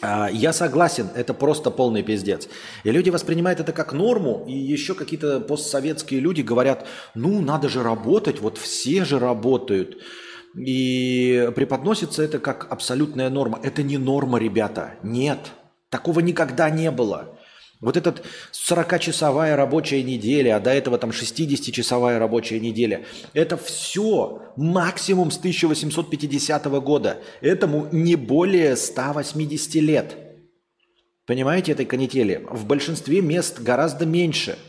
[0.00, 2.48] А, я согласен, это просто полный пиздец.
[2.84, 7.82] И люди воспринимают это как норму, и еще какие-то постсоветские люди говорят, ну, надо же
[7.82, 9.98] работать, вот все же работают.
[10.56, 13.60] И преподносится это как абсолютная норма.
[13.62, 14.94] Это не норма, ребята.
[15.02, 15.38] Нет,
[15.90, 17.37] такого никогда не было.
[17.80, 23.04] Вот этот 40-часовая рабочая неделя, а до этого там 60-часовая рабочая неделя,
[23.34, 27.18] это все максимум с 1850 года.
[27.40, 30.16] Этому не более 180 лет.
[31.24, 32.44] Понимаете, этой канители?
[32.50, 34.58] В большинстве мест гораздо меньше–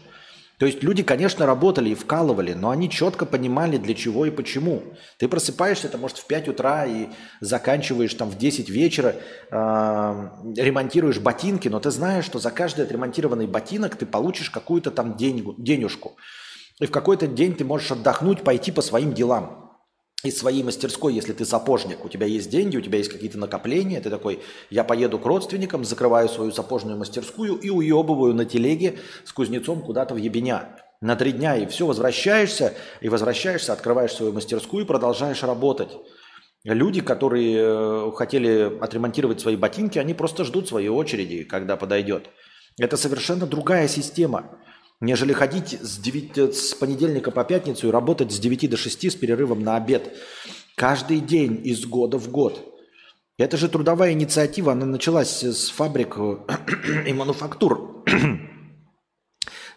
[0.59, 4.83] то есть люди, конечно, работали и вкалывали, но они четко понимали, для чего и почему.
[5.17, 7.07] Ты просыпаешься, это может в 5 утра и
[7.39, 9.15] заканчиваешь там в 10 вечера,
[9.49, 9.55] э,
[10.57, 15.55] ремонтируешь ботинки, но ты знаешь, что за каждый отремонтированный ботинок ты получишь какую-то там деньгу,
[15.57, 16.17] денежку.
[16.81, 19.68] И в какой-то день ты можешь отдохнуть, пойти по своим делам
[20.23, 24.01] из своей мастерской, если ты сапожник, у тебя есть деньги, у тебя есть какие-то накопления,
[24.01, 29.31] ты такой, я поеду к родственникам, закрываю свою сапожную мастерскую и уебываю на телеге с
[29.31, 34.83] кузнецом куда-то в ебеня на три дня, и все, возвращаешься, и возвращаешься, открываешь свою мастерскую
[34.83, 35.91] и продолжаешь работать.
[36.65, 42.29] Люди, которые э, хотели отремонтировать свои ботинки, они просто ждут своей очереди, когда подойдет.
[42.77, 44.59] Это совершенно другая система
[45.01, 49.15] нежели ходить с, 9, с понедельника по пятницу и работать с 9 до 6 с
[49.15, 50.15] перерывом на обед
[50.75, 52.65] каждый день из года в год.
[53.37, 56.17] Это же трудовая инициатива, она началась с фабрик
[57.07, 58.03] и мануфактур.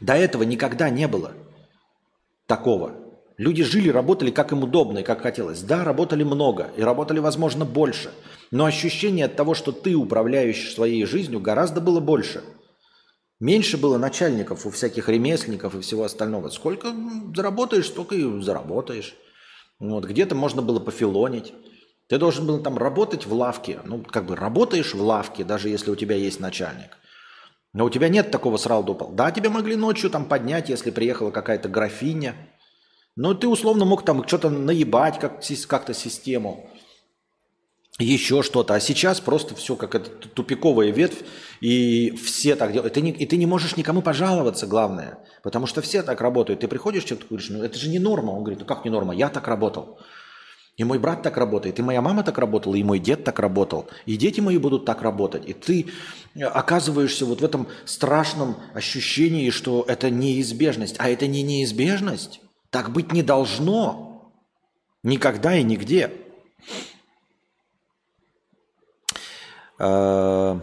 [0.00, 1.32] До этого никогда не было
[2.46, 2.96] такого.
[3.38, 5.62] Люди жили, работали как им удобно и как хотелось.
[5.62, 8.10] Да, работали много и работали, возможно, больше.
[8.50, 12.42] Но ощущение от того, что ты управляешь своей жизнью, гораздо было больше–
[13.42, 16.48] Меньше было начальников у всяких ремесленников и всего остального.
[16.50, 16.94] Сколько
[17.34, 19.16] заработаешь, столько и заработаешь.
[19.80, 21.52] Вот, где-то можно было пофилонить.
[22.06, 23.80] Ты должен был там работать в лавке.
[23.84, 26.96] Ну, как бы работаешь в лавке, даже если у тебя есть начальник.
[27.72, 29.10] Но у тебя нет такого сразу упал.
[29.10, 32.36] Да, тебя могли ночью там поднять, если приехала какая-то графиня.
[33.16, 36.70] Но ты условно мог там что-то наебать как- как-то систему
[38.02, 38.74] еще что-то.
[38.74, 41.24] А сейчас просто все как это тупиковая ветвь,
[41.60, 42.92] и все так делают.
[42.92, 45.18] И ты, не, и ты не можешь никому пожаловаться, главное.
[45.42, 46.60] Потому что все так работают.
[46.60, 48.30] Ты приходишь, человек говоришь, ну это же не норма.
[48.30, 49.14] Он говорит, ну как не норма?
[49.14, 49.98] Я так работал.
[50.78, 53.90] И мой брат так работает, и моя мама так работала, и мой дед так работал,
[54.06, 55.46] и дети мои будут так работать.
[55.46, 55.88] И ты
[56.40, 60.96] оказываешься вот в этом страшном ощущении, что это неизбежность.
[60.98, 62.40] А это не неизбежность.
[62.70, 64.32] Так быть не должно.
[65.02, 66.10] Никогда и нигде.
[69.82, 70.60] Э,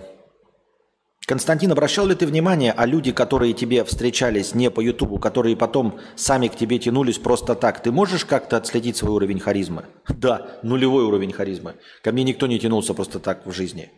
[1.28, 6.00] Константин, обращал ли ты внимание, а люди, которые тебе встречались не по Ютубу, которые потом
[6.16, 9.86] сами к тебе тянулись просто так, ты можешь как-то отследить свой уровень харизмы?
[10.08, 11.76] Да, нулевой уровень харизмы.
[12.02, 13.92] Ко мне никто не тянулся просто так в жизни.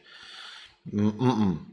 [0.92, 1.68] М-м-м.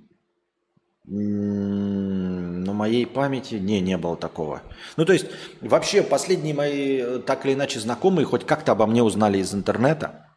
[2.64, 4.62] На моей памяти не, не было такого.
[4.98, 5.26] Ну, то есть,
[5.62, 10.27] вообще, последние мои э, так или иначе знакомые хоть как-то обо мне узнали из интернета.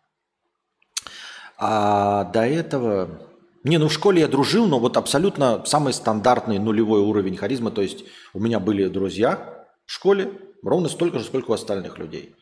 [1.63, 3.21] А до этого...
[3.63, 7.69] Не, ну в школе я дружил, но вот абсолютно самый стандартный нулевой уровень харизмы.
[7.69, 8.03] То есть
[8.33, 10.31] у меня были друзья в школе
[10.63, 12.35] ровно столько же, сколько у остальных людей.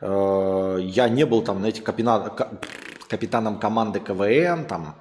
[0.00, 2.32] Э, я не был там, знаете, капина...
[3.08, 4.96] капитаном команды КВН, там,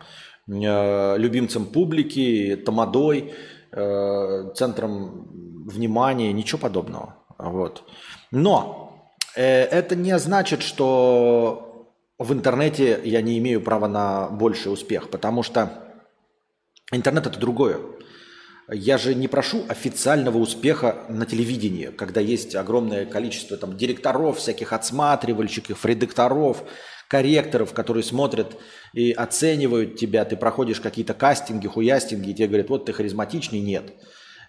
[0.48, 3.34] э, любимцем публики, тамадой,
[3.72, 7.16] э, центром внимания, ничего подобного.
[7.38, 7.84] Вот.
[8.32, 8.86] Но
[9.36, 11.69] это не значит, что
[12.20, 15.72] в интернете я не имею права на больший успех, потому что
[16.92, 17.80] интернет это другое.
[18.72, 24.74] Я же не прошу официального успеха на телевидении, когда есть огромное количество там, директоров, всяких
[24.74, 26.64] отсматривальщиков, редакторов,
[27.08, 28.58] корректоров, которые смотрят
[28.94, 30.24] и оценивают тебя.
[30.26, 33.94] Ты проходишь какие-то кастинги, хуястинги, и тебе говорят, вот ты харизматичный, нет.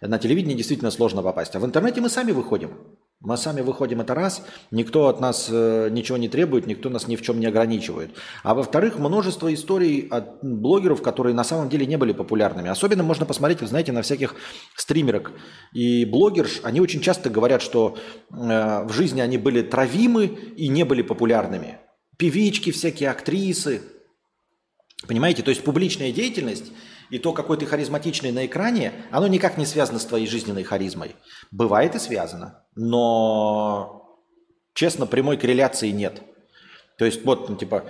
[0.02, 1.54] На телевидении действительно сложно попасть.
[1.54, 2.98] А в интернете мы сами выходим.
[3.22, 7.16] Мы сами выходим это раз, никто от нас э, ничего не требует, никто нас ни
[7.16, 8.12] в чем не ограничивает.
[8.42, 12.70] А во-вторых, множество историй от блогеров, которые на самом деле не были популярными.
[12.70, 14.36] Особенно можно посмотреть, знаете, на всяких
[14.74, 15.32] стримерок
[15.74, 16.60] и блогерш.
[16.62, 17.98] Они очень часто говорят, что
[18.30, 20.24] э, в жизни они были травимы
[20.56, 21.78] и не были популярными.
[22.16, 23.82] Певички всякие, актрисы.
[25.06, 26.72] Понимаете, то есть публичная деятельность–
[27.10, 31.16] и то, какой ты харизматичный на экране, оно никак не связано с твоей жизненной харизмой.
[31.50, 34.18] Бывает и связано, но,
[34.74, 36.22] честно, прямой корреляции нет.
[36.98, 37.84] То есть вот, ну, типа,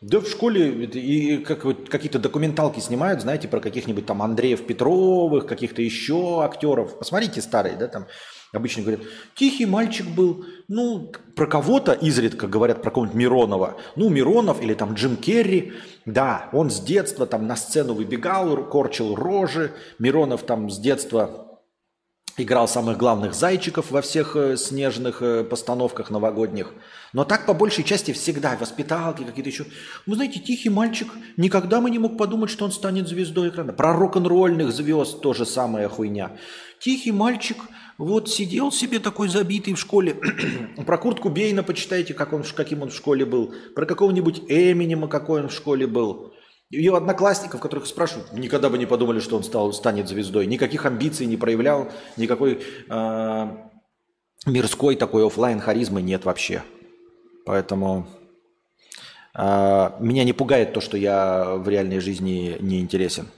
[0.00, 5.46] да в школе и как, вот, какие-то документалки снимают, знаете, про каких-нибудь там Андреев Петровых,
[5.46, 6.98] каких-то еще актеров.
[6.98, 8.06] Посмотрите старые, да, там
[8.52, 9.00] Обычно говорят,
[9.34, 10.44] тихий мальчик был,
[10.74, 13.76] ну, про кого-то изредка говорят, про кого-нибудь Миронова.
[13.94, 15.74] Ну, Миронов или там Джим Керри,
[16.06, 19.72] да, он с детства там на сцену выбегал, корчил рожи.
[19.98, 21.60] Миронов там с детства
[22.38, 26.72] играл самых главных зайчиков во всех э, снежных э, постановках новогодних.
[27.12, 29.66] Но так по большей части всегда, воспиталки какие-то еще.
[30.06, 33.74] Вы знаете, тихий мальчик, никогда мы не мог подумать, что он станет звездой экрана.
[33.74, 36.32] Про рок-н-ролльных звезд тоже самая хуйня.
[36.80, 37.58] Тихий мальчик–
[38.04, 40.16] вот сидел себе такой забитый в школе.
[40.86, 43.54] Про Куртку Бейна почитайте, как он, каким он в школе был.
[43.74, 46.32] Про какого-нибудь Эминема, какой он в школе был.
[46.70, 50.46] Ее одноклассников, которых спрашивают, никогда бы не подумали, что он стал, станет звездой.
[50.46, 53.48] Никаких амбиций не проявлял, никакой э,
[54.46, 56.62] мирской такой офлайн харизмы нет вообще.
[57.44, 58.08] Поэтому
[59.34, 63.28] э, меня не пугает то, что я в реальной жизни не интересен.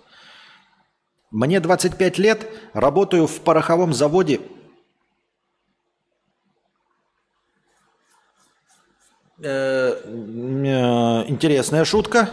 [1.34, 4.36] Мне 25 лет, работаю в пороховом заводе.
[4.36, 4.50] Э, э,
[11.26, 12.28] интересная шутка.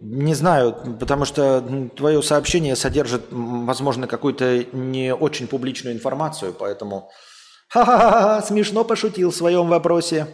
[0.00, 7.10] Не знаю, потому что твое сообщение содержит, возможно, какую-то не очень публичную информацию, поэтому
[7.68, 10.26] ха-ха-ха, смешно пошутил в своем вопросе.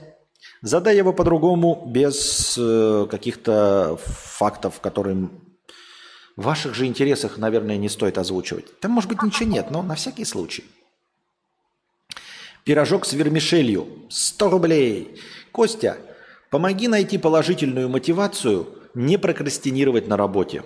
[0.63, 5.31] Задай его по-другому, без э, каких-то фактов, которые
[6.37, 8.81] в ваших же интересах, наверное, не стоит озвучивать.
[8.81, 10.65] Там, может быть, ничего нет, но на всякий случай.
[12.65, 13.89] Пирожок с вермишелью.
[14.09, 15.21] 100 рублей.
[15.51, 15.97] Костя,
[16.51, 20.63] помоги найти положительную мотивацию не прокрастинировать на работе.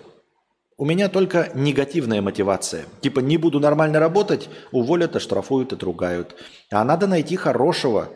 [0.77, 2.85] У меня только негативная мотивация.
[3.01, 6.37] Типа не буду нормально работать, уволят, оштрафуют, отругают.
[6.71, 8.11] А надо найти хорошего.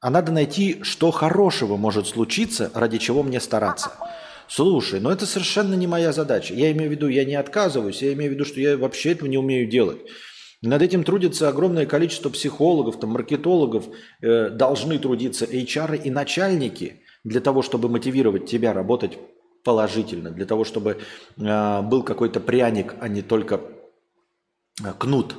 [0.00, 3.90] А надо найти, что хорошего может случиться, ради чего мне стараться.
[4.46, 6.54] Слушай, но это совершенно не моя задача.
[6.54, 9.28] Я имею в виду, я не отказываюсь, я имею в виду, что я вообще этого
[9.28, 9.98] не умею делать.
[10.62, 13.86] Над этим трудится огромное количество психологов, там, маркетологов,
[14.20, 19.18] э, должны трудиться HR и начальники для того, чтобы мотивировать тебя работать
[19.64, 20.98] положительно, для того, чтобы
[21.38, 23.60] э, был какой-то пряник, а не только
[24.82, 25.34] э, кнут.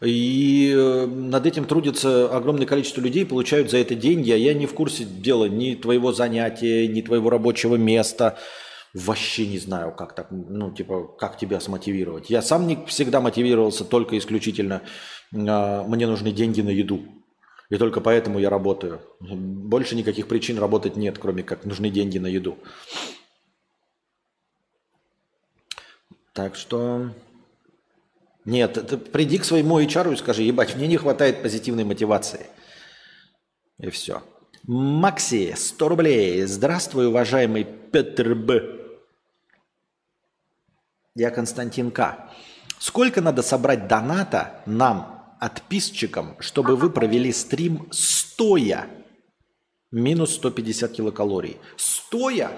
[0.00, 4.66] И э, над этим трудится огромное количество людей, получают за это деньги, а я не
[4.66, 8.38] в курсе дела ни твоего занятия, ни твоего рабочего места.
[8.94, 12.30] Вообще не знаю, как так, ну, типа, как тебя смотивировать.
[12.30, 14.82] Я сам не всегда мотивировался только исключительно,
[15.32, 17.02] э, мне нужны деньги на еду.
[17.70, 19.00] И только поэтому я работаю.
[19.20, 22.56] Больше никаких причин работать нет, кроме как нужны деньги на еду.
[26.32, 27.10] Так что
[28.46, 32.46] нет, ты приди к своему HR и скажи, ебать, мне не хватает позитивной мотивации.
[33.78, 34.22] И все.
[34.66, 36.42] Макси, 100 рублей.
[36.44, 38.77] Здравствуй, уважаемый Петр Б.
[41.18, 42.30] Я Константин К.
[42.78, 48.86] Сколько надо собрать доната нам, подписчикам, чтобы вы провели стрим стоя?
[49.90, 51.56] Минус 150 килокалорий.
[51.76, 52.50] Стоя?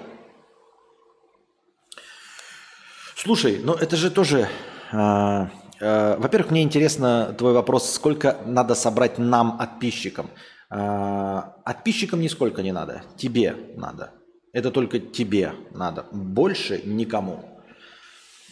[3.15, 4.47] Слушай, ну это же тоже...
[4.91, 5.49] А,
[5.81, 10.29] Э, во-первых, мне интересно твой вопрос, сколько надо собрать нам, подписчикам.
[10.69, 14.11] Э, подписчикам нисколько не надо, тебе надо.
[14.53, 17.60] Это только тебе надо, больше никому.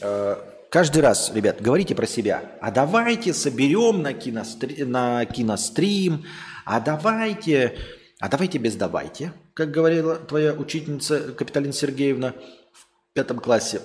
[0.02, 0.38] Э,
[0.70, 2.58] каждый раз, ребят, говорите про себя.
[2.62, 4.84] А давайте соберем на, киностри...
[4.84, 6.26] на кинострим,
[6.66, 7.78] а давайте
[8.20, 12.34] А давайте без давайте, как говорила твоя учительница Капиталина Сергеевна
[12.74, 13.82] в пятом классе.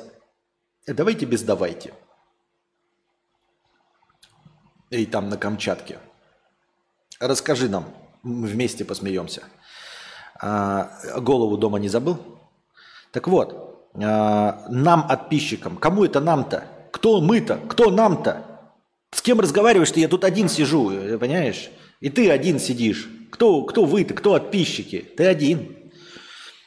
[0.86, 1.94] «Э, давайте без давайте.
[4.90, 5.98] И там на Камчатке.
[7.20, 7.92] Расскажи нам,
[8.22, 9.44] вместе посмеемся.
[10.40, 10.90] А,
[11.20, 12.18] голову дома не забыл?
[13.12, 13.63] Так вот,
[13.94, 16.64] нам, подписчикам, кому это нам-то?
[16.92, 17.60] Кто мы-то?
[17.68, 18.54] Кто нам-то?
[19.12, 20.00] С кем разговариваешь-то?
[20.00, 21.70] Я тут один сижу, э, понимаешь?
[22.00, 23.08] И ты один сидишь.
[23.30, 24.14] Кто, кто вы-то?
[24.14, 25.06] Кто подписчики?
[25.16, 25.76] Ты один.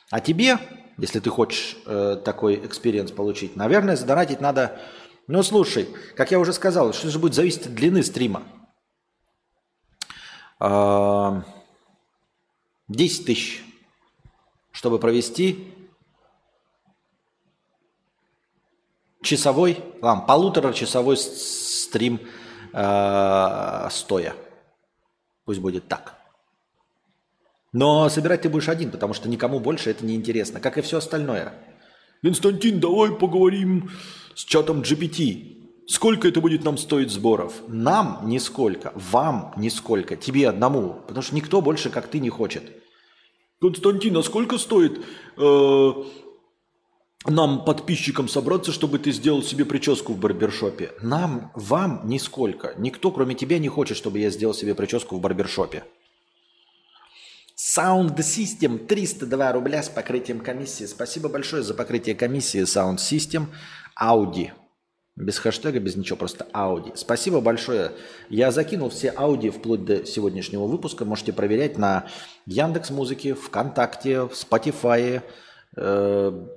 [0.09, 0.57] А тебе,
[0.97, 4.79] если ты хочешь э, такой experience получить, наверное, задонатить надо...
[5.27, 8.43] Ну, слушай, как я уже сказал, что же будет зависеть от длины стрима.
[10.59, 11.43] 10 а,
[12.87, 13.63] тысяч,
[14.71, 15.73] чтобы провести
[19.27, 22.19] часовой, а, полуторачасовой стрим
[22.73, 24.35] э, стоя.
[25.45, 26.15] Пусть будет так.
[27.73, 30.97] Но собирать ты будешь один, потому что никому больше это не интересно, как и все
[30.97, 31.53] остальное.
[32.21, 33.91] Константин, давай поговорим
[34.33, 35.55] с чатом GPT.
[35.87, 37.53] Сколько это будет нам стоить сборов?
[37.67, 42.63] Нам нисколько, вам нисколько, тебе одному, потому что никто больше, как ты, не хочет.
[43.61, 45.05] Константин, а сколько стоит
[45.37, 45.93] э,
[47.29, 50.91] нам, подписчикам, собраться, чтобы ты сделал себе прическу в барбершопе?
[51.01, 52.73] Нам, вам нисколько.
[52.77, 55.83] Никто, кроме тебя, не хочет, чтобы я сделал себе прическу в барбершопе.
[57.57, 60.85] Sound System 302 рубля с покрытием комиссии.
[60.85, 63.47] Спасибо большое за покрытие комиссии Sound System.
[63.99, 64.51] Audi.
[65.15, 66.91] Без хэштега, без ничего, просто Audi.
[66.95, 67.93] Спасибо большое.
[68.29, 71.03] Я закинул все Audi вплоть до сегодняшнего выпуска.
[71.03, 72.05] Можете проверять на
[72.45, 75.23] Яндекс Музыке, ВКонтакте, в Spotify
[75.75, 76.47] э,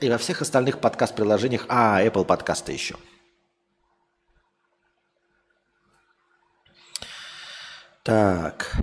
[0.00, 1.66] и во всех остальных подкаст-приложениях.
[1.68, 2.96] А, Apple подкасты еще.
[8.02, 8.74] Так.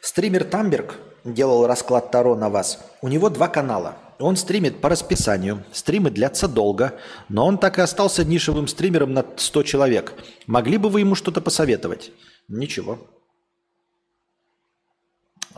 [0.00, 2.78] Стример Тамберг делал расклад Таро на вас.
[3.02, 3.96] У него два канала.
[4.18, 5.64] Он стримит по расписанию.
[5.72, 6.98] Стримы длятся долго,
[7.28, 10.14] но он так и остался нишевым стримером на 100 человек.
[10.46, 12.10] Могли бы вы ему что-то посоветовать?
[12.48, 12.98] Ничего.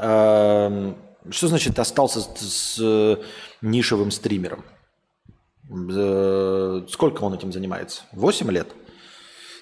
[0.00, 3.16] Что значит остался с э,
[3.60, 4.64] нишевым стримером?
[5.70, 8.02] Э, сколько он этим занимается?
[8.12, 8.68] 8 лет?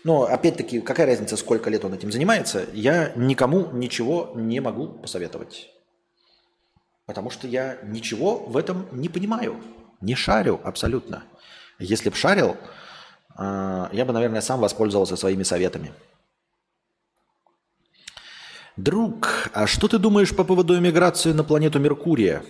[0.04, 5.68] Но опять-таки, какая разница, сколько лет он этим занимается, я никому ничего не могу посоветовать.
[7.06, 9.60] Потому что я ничего в этом не понимаю.
[10.00, 11.24] Не шарю абсолютно.
[11.78, 12.56] Если бы шарил,
[13.34, 15.92] а, я бы, наверное, сам воспользовался своими советами.
[18.78, 22.44] Друг, а что ты думаешь по поводу эмиграции на планету Меркурия?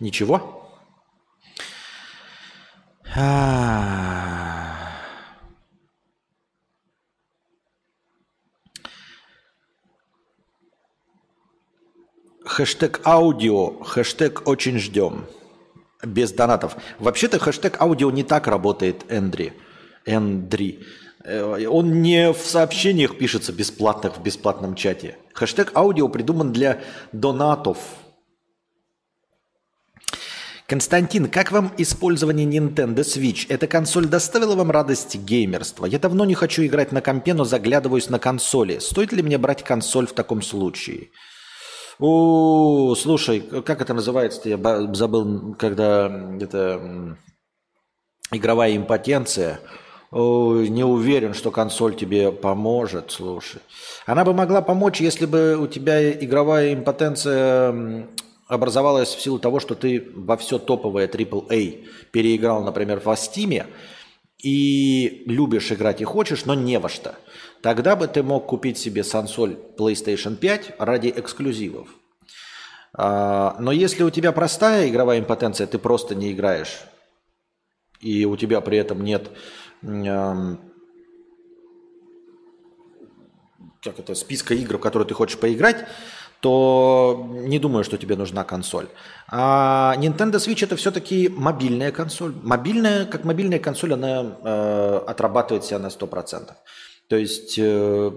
[0.00, 0.68] Ничего?
[12.44, 15.28] Хэштег аудио, хэштег очень ждем.
[16.04, 16.76] Без донатов.
[16.98, 19.52] Вообще-то хэштег аудио не так работает, Эндри.
[20.06, 20.80] Эндри.
[21.24, 25.16] Э, он не в сообщениях пишется бесплатных в бесплатном чате.
[25.32, 26.80] Хэштег аудио придуман для
[27.12, 27.78] донатов–
[30.66, 33.44] Константин, как вам использование Nintendo Switch?
[33.50, 35.84] Эта консоль доставила вам радость геймерства?
[35.84, 38.78] Я давно не хочу играть на компе, но заглядываюсь на консоли.
[38.78, 41.10] Стоит ли мне брать консоль в таком случае?
[41.98, 44.48] О, слушай, как это называется-то?
[44.48, 47.16] Я забыл, когда это
[48.32, 49.60] игровая импотенция.
[50.10, 53.60] О, не уверен, что консоль тебе поможет, слушай.
[54.06, 58.08] Она бы могла помочь, если бы у тебя игровая импотенция
[58.46, 63.66] образовалась в силу того, что ты во все топовое AAA переиграл, например, в Steam,
[64.42, 67.14] и любишь играть и хочешь, но не во что.
[67.64, 71.88] Тогда бы ты мог купить себе сансоль PlayStation 5 ради эксклюзивов.
[72.92, 76.82] А, но если у тебя простая игровая импотенция, ты просто не играешь,
[78.00, 79.30] и у тебя при этом нет
[83.82, 85.86] как это, списка игр, в которые ты хочешь поиграть,
[86.40, 88.88] то не думаю, что тебе нужна консоль.
[89.28, 92.34] А Nintendo Switch это все-таки мобильная консоль.
[92.42, 96.52] Мобильная, как мобильная консоль, она э, отрабатывает себя на 100%.
[97.08, 98.10] То есть э,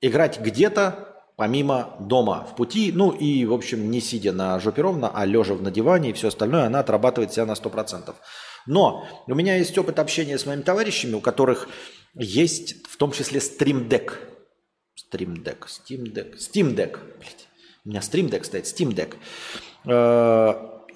[0.00, 5.10] играть где-то, помимо дома в пути, ну и, в общем, не сидя на жопе ровно,
[5.12, 8.14] а лежа на диване и все остальное, она отрабатывает себя на 100%.
[8.66, 11.68] Но у меня есть опыт общения с моими товарищами, у которых
[12.14, 14.12] есть в том числе Stream Deck.
[14.96, 17.48] Stream Deck, Steam Deck, Steam Deck, блядь.
[17.84, 19.16] У меня Stream Deck стоит, Steam Deck.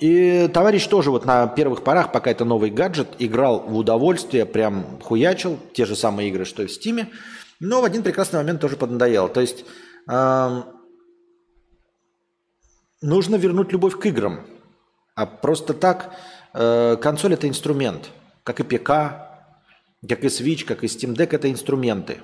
[0.01, 4.99] И товарищ тоже вот на первых порах, пока это новый гаджет, играл в удовольствие, прям
[5.01, 7.11] хуячил те же самые игры, что и в Стиме,
[7.61, 9.29] но в один прекрасный момент тоже поднадоело.
[9.29, 9.65] То есть
[10.09, 10.63] э,
[13.01, 14.41] нужно вернуть любовь к играм.
[15.15, 16.13] А просто так
[16.55, 18.11] э, консоль это инструмент,
[18.43, 22.19] как и ПК, как и Switch, как и Steam Deck это инструменты.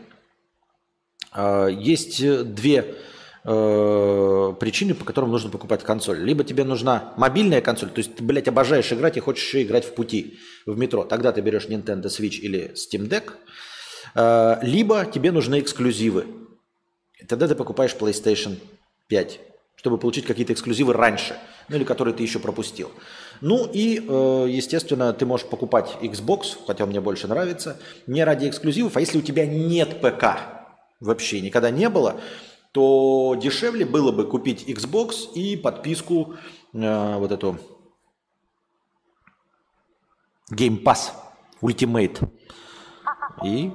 [1.33, 2.21] Э, есть
[2.55, 2.97] две
[3.45, 6.19] э, причины, по которым нужно покупать консоль.
[6.19, 9.85] Либо тебе нужна мобильная консоль, то есть ты, блядь, обожаешь играть и хочешь еще играть
[9.85, 11.05] в пути, в метро.
[11.05, 13.33] Тогда ты берешь Nintendo Switch или Steam Deck.
[14.15, 16.27] Э, либо тебе нужны эксклюзивы.
[17.29, 18.57] Тогда ты покупаешь PlayStation
[19.09, 19.41] 5
[19.81, 21.39] чтобы получить какие-то эксклюзивы раньше,
[21.71, 22.91] ну или которые ты еще пропустил.
[23.41, 28.99] Ну и, э, естественно, ты можешь покупать Xbox, хотя мне больше нравится, не ради эксклюзивов,
[28.99, 30.37] а если у тебя нет ПК,
[31.01, 32.21] вообще никогда не было,
[32.73, 36.37] то дешевле было бы купить Xbox и подписку
[36.73, 37.59] э, вот эту
[40.53, 41.13] Game Pass
[41.63, 42.29] Ultimate.
[43.45, 43.73] И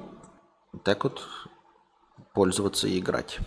[0.84, 1.26] так вот
[2.34, 3.38] пользоваться и играть.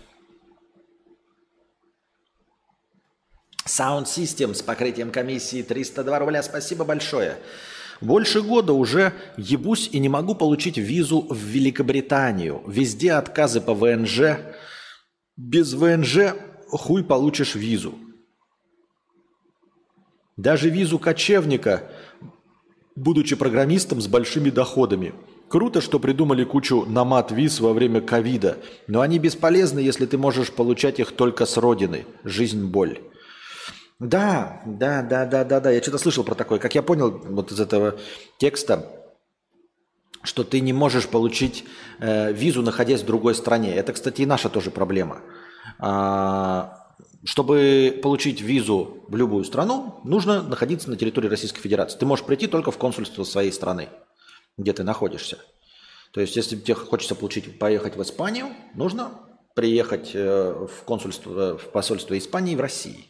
[3.66, 6.42] Sound System с покрытием комиссии 302 рубля.
[6.42, 7.38] Спасибо большое.
[8.00, 12.62] Больше года уже ебусь и не могу получить визу в Великобританию.
[12.66, 14.38] Везде отказы по ВНЖ.
[15.42, 16.34] Без ВНЖ
[16.68, 17.94] хуй получишь визу.
[20.36, 21.90] Даже визу кочевника,
[22.94, 25.14] будучи программистом с большими доходами.
[25.48, 31.00] Круто, что придумали кучу намат-виз во время ковида, но они бесполезны, если ты можешь получать
[31.00, 32.04] их только с родины.
[32.22, 32.98] Жизнь– боль.
[33.98, 35.70] Да, да, да, да, да, да.
[35.70, 36.58] Я что-то слышал про такое.
[36.58, 37.98] Как я понял вот из этого
[38.36, 38.99] текста,
[40.22, 41.64] что ты не можешь получить
[41.98, 43.74] э, визу, находясь в другой стране.
[43.74, 45.20] Это, кстати, и наша тоже проблема.
[45.78, 46.94] А,
[47.24, 51.98] чтобы получить визу в любую страну, нужно находиться на территории Российской Федерации.
[51.98, 53.88] Ты можешь прийти только в консульство своей страны,
[54.56, 55.38] где ты находишься.
[56.12, 59.12] То есть, если тебе хочется получить, поехать в Испанию, нужно
[59.54, 63.06] приехать э, в консульство, в посольство Испании в России.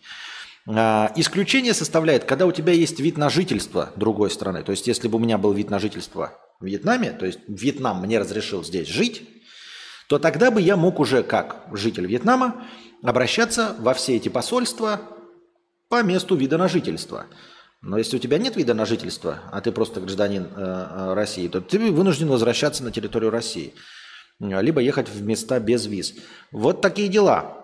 [0.69, 4.62] А, исключение составляет, когда у тебя есть вид на жительство другой страны.
[4.62, 8.01] То есть, если бы у меня был вид на жительство в Вьетнаме, то есть Вьетнам
[8.03, 9.23] мне разрешил здесь жить,
[10.09, 12.66] то тогда бы я мог уже, как житель Вьетнама,
[13.03, 15.01] обращаться во все эти посольства
[15.89, 17.27] по месту вида на жительство.
[17.81, 21.49] Но если у тебя нет вида на жительство, а ты просто гражданин э, э России,
[21.49, 23.73] то ты вынужден возвращаться на территорию России,
[24.39, 26.15] либо ехать в места без виз.
[26.53, 27.57] Вот такие дела.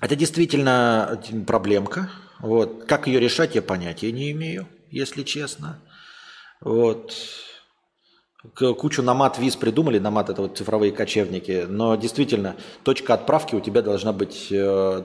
[0.00, 2.08] Это действительно проблемка.
[2.38, 2.84] Вот.
[2.86, 5.80] Как ее решать, я понятия не имею, если честно.
[6.60, 7.14] Вот.
[8.54, 13.82] Кучу намат виз придумали, намат это вот цифровые кочевники, но действительно точка отправки у тебя
[13.82, 15.02] должна быть э,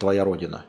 [0.00, 0.66] твоя родина.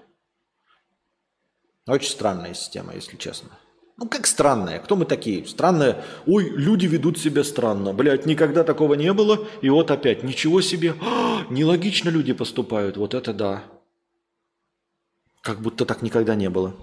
[1.88, 3.50] Очень странная система, если честно.
[3.98, 4.80] Ну, как странная?
[4.80, 5.46] Кто мы такие?
[5.46, 6.06] Странная.
[6.28, 7.92] Ой, люди ведут себя странно.
[7.92, 9.46] Блядь, никогда такого не было.
[9.62, 10.94] И вот опять, ничего себе.
[11.02, 12.96] А, нелогично люди поступают.
[12.96, 13.64] Вот это да.
[15.42, 16.76] Как будто так никогда не было.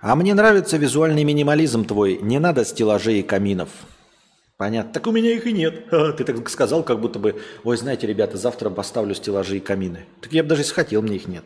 [0.00, 2.18] А мне нравится визуальный минимализм твой.
[2.18, 3.70] Не надо стеллажей и каминов.
[4.56, 4.92] Понятно.
[4.92, 5.90] Так у меня их и нет.
[5.90, 10.06] Ты так сказал, как будто бы, ой, знаете, ребята, завтра поставлю стеллажи и камины.
[10.20, 11.44] Так я бы даже если хотел, мне их нет.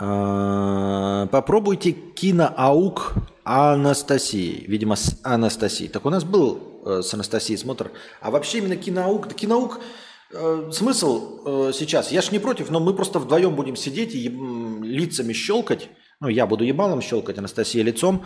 [0.00, 4.64] А, попробуйте киноаук Анастасии.
[4.68, 5.90] Видимо, с Анастасией.
[5.90, 7.90] Так у нас был э, с Анастасией смотр.
[8.20, 9.34] А вообще именно киноаук.
[9.34, 12.12] Киноаук э, смысл э, сейчас.
[12.12, 15.88] Я ж не против, но мы просто вдвоем будем сидеть и лицами щелкать.
[16.20, 18.24] Ну, я буду ебалом щелкать, Анастасия лицом.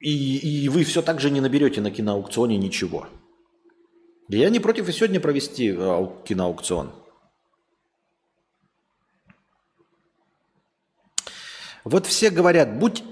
[0.00, 3.06] и, и вы все так же не наберете на киноаукционе ничего.
[4.28, 6.92] Я не против и сегодня провести киноаукцион.
[11.84, 13.04] Вот все говорят, будь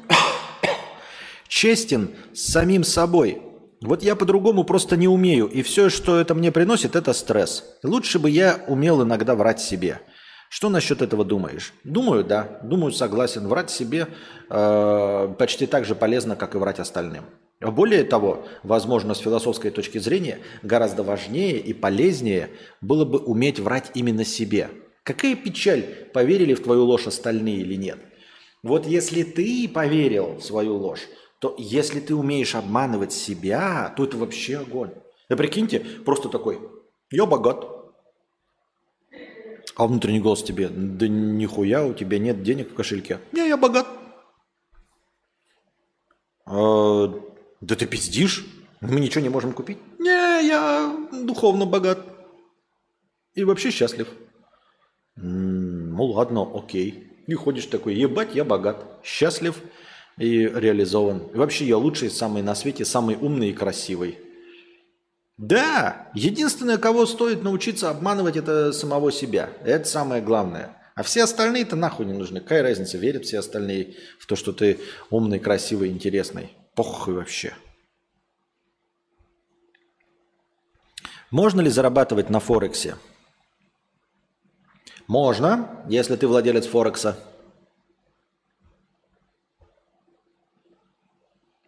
[1.48, 3.42] честен с самим собой.
[3.82, 7.64] Вот я по-другому просто не умею, и все, что это мне приносит, это стресс.
[7.82, 10.00] Лучше бы я умел иногда врать себе.
[10.48, 11.72] Что насчет этого думаешь?
[11.82, 12.60] Думаю, да.
[12.62, 13.48] Думаю, согласен.
[13.48, 14.06] Врать себе
[14.50, 17.24] э, почти так же полезно, как и врать остальным.
[17.60, 22.50] Более того, возможно, с философской точки зрения, гораздо важнее и полезнее
[22.80, 24.68] было бы уметь врать именно себе.
[25.04, 25.82] Какая печаль,
[26.12, 27.98] поверили в твою ложь остальные или нет?
[28.62, 31.08] Вот если ты поверил в свою ложь,
[31.42, 34.92] то если ты умеешь обманывать себя, то это вообще огонь.
[35.28, 36.60] Да прикиньте, просто такой,
[37.10, 37.66] я богат.
[39.74, 43.18] А внутренний голос тебе, да нихуя, у тебя нет денег в кошельке.
[43.32, 43.88] Не, я богат.
[46.46, 47.08] А,
[47.60, 48.46] да ты пиздишь?
[48.80, 49.78] Мы ничего не можем купить?
[49.98, 52.06] Не, я духовно богат.
[53.34, 54.06] И вообще счастлив.
[55.16, 57.08] Ну ладно, окей.
[57.26, 59.60] И ходишь такой, ебать, я богат, счастлив
[60.18, 61.28] и реализован.
[61.34, 64.18] И вообще я лучший, самый на свете, самый умный и красивый.
[65.38, 69.50] Да, единственное, кого стоит научиться обманывать, это самого себя.
[69.64, 70.76] Это самое главное.
[70.94, 72.40] А все остальные-то нахуй не нужны.
[72.40, 74.78] Какая разница, верят все остальные в то, что ты
[75.10, 76.50] умный, красивый, интересный.
[76.74, 77.54] Похуй вообще.
[81.30, 82.96] Можно ли зарабатывать на Форексе?
[85.06, 87.18] Можно, если ты владелец Форекса.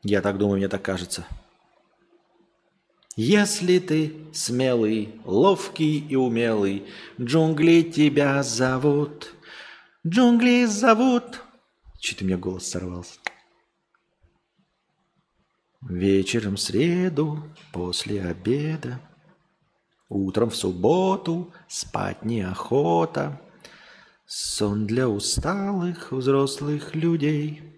[0.05, 1.27] Я так думаю, мне так кажется.
[3.17, 6.87] Если ты смелый, ловкий и умелый,
[7.21, 9.35] джунгли тебя зовут.
[10.07, 11.43] Джунгли зовут.
[12.01, 13.19] Что-то у меня голос сорвался.
[15.81, 19.01] Вечером в среду, после обеда,
[20.09, 23.41] Утром в субботу спать неохота.
[24.27, 27.74] Сон для усталых взрослых людей.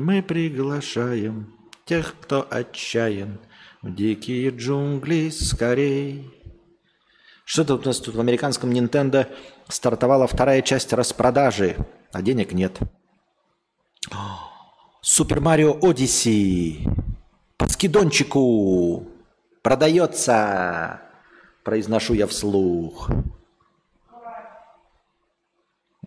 [0.00, 1.52] Мы приглашаем
[1.84, 3.40] тех, кто отчаян,
[3.82, 6.30] в дикие джунгли скорей.
[7.44, 9.26] Что-то у нас тут в американском Nintendo
[9.66, 11.76] стартовала вторая часть распродажи,
[12.12, 12.78] а денег нет.
[15.00, 16.88] Супер Марио Одиссе
[17.56, 19.04] по скидончику
[19.62, 21.02] продается,
[21.64, 23.10] произношу я вслух.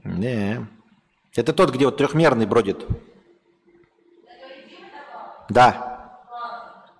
[0.05, 0.65] Не,
[1.35, 2.87] это тот, где вот трехмерный бродит.
[5.51, 6.17] Да.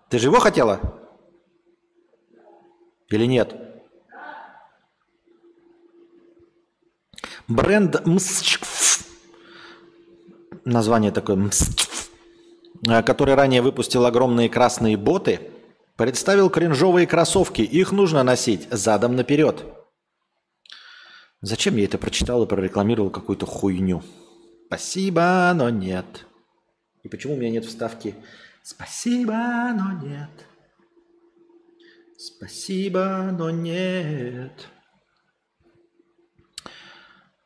[0.10, 0.82] Ты же его хотела?
[3.10, 3.56] Или нет?
[7.48, 9.06] Бренд МСЧФ,
[10.66, 12.10] название такое МСЧФ,
[13.06, 15.52] который ранее выпустил огромные красные боты,
[15.96, 17.62] представил кринжовые кроссовки.
[17.62, 19.64] Их нужно носить задом наперед.
[21.42, 24.04] Зачем я это прочитал и прорекламировал какую-то хуйню?
[24.68, 26.26] Спасибо, но нет.
[27.04, 28.16] И почему у меня нет вставки
[28.64, 29.34] Спасибо,
[29.74, 30.30] но нет.
[32.18, 34.68] Спасибо, но нет.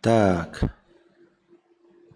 [0.01, 0.75] Так.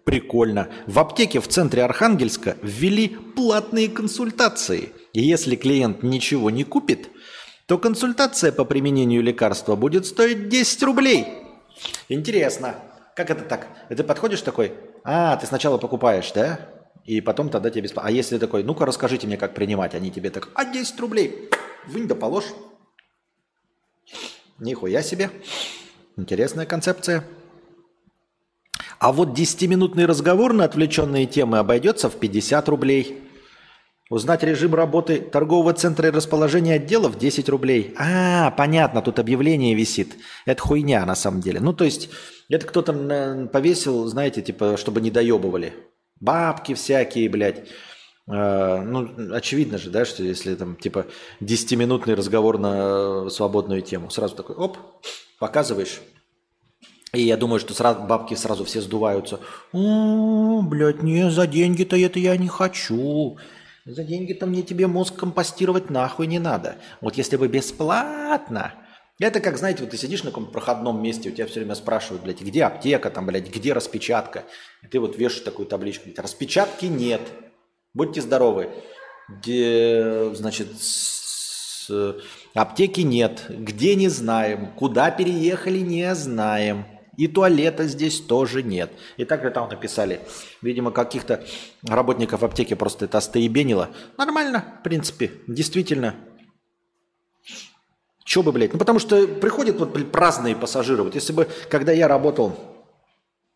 [0.04, 0.68] Прикольно.
[0.86, 4.92] В аптеке в центре Архангельска ввели платные консультации.
[5.12, 7.08] И если клиент ничего не купит,
[7.66, 11.26] то консультация по применению лекарства будет стоить 10 рублей.
[12.08, 12.74] Интересно.
[13.16, 13.68] Как это так?
[13.88, 14.74] Это подходишь такой?
[15.04, 16.79] А, ты сначала покупаешь, да?
[17.04, 18.08] И потом тогда тебе бесплатно.
[18.08, 21.50] А если такой, ну-ка расскажите мне, как принимать, они тебе так, а 10 рублей,
[21.86, 22.46] вынь да положь.
[24.58, 25.30] Нихуя себе.
[26.16, 27.24] Интересная концепция.
[28.98, 33.22] А вот 10-минутный разговор на отвлеченные темы обойдется в 50 рублей.
[34.10, 37.94] Узнать режим работы торгового центра и расположение отделов 10 рублей.
[37.96, 40.16] А, понятно, тут объявление висит.
[40.44, 41.60] Это хуйня на самом деле.
[41.60, 42.10] Ну, то есть,
[42.50, 45.72] это кто-то повесил, знаете, типа, чтобы не доебывали.
[46.20, 47.68] Бабки всякие, блядь.
[48.28, 51.06] Uh, ну, очевидно же, да, что если там, типа,
[51.40, 54.78] 10-минутный разговор на свободную тему, сразу такой, оп,
[55.40, 56.00] показываешь.
[57.12, 59.40] И я думаю, что сразу, бабки сразу все сдуваются.
[59.72, 63.36] О, блядь, не, за деньги-то это я не хочу.
[63.84, 66.76] За деньги-то мне тебе мозг компостировать нахуй не надо.
[67.00, 68.74] Вот если бы бесплатно,
[69.28, 72.22] это как, знаете, вот ты сидишь на каком-то проходном месте, у тебя все время спрашивают,
[72.22, 74.44] блядь, где аптека, там, блядь, где распечатка?
[74.82, 77.20] И ты вот вешаешь такую табличку, говорит, распечатки нет.
[77.92, 78.70] Будьте здоровы.
[79.28, 81.90] Где, значит, с,
[82.54, 83.44] аптеки нет.
[83.48, 84.72] Где не знаем.
[84.74, 86.86] Куда переехали, не знаем.
[87.16, 88.90] И туалета здесь тоже нет.
[89.18, 90.20] И так же там написали.
[90.62, 91.44] Видимо, каких-то
[91.86, 93.90] работников аптеки просто это остоебенило.
[94.16, 95.30] Нормально, в принципе.
[95.46, 96.14] Действительно,
[98.30, 98.72] Че бы, блядь?
[98.72, 101.02] Ну, потому что приходят вот праздные пассажиры.
[101.02, 102.52] Вот если бы, когда я работал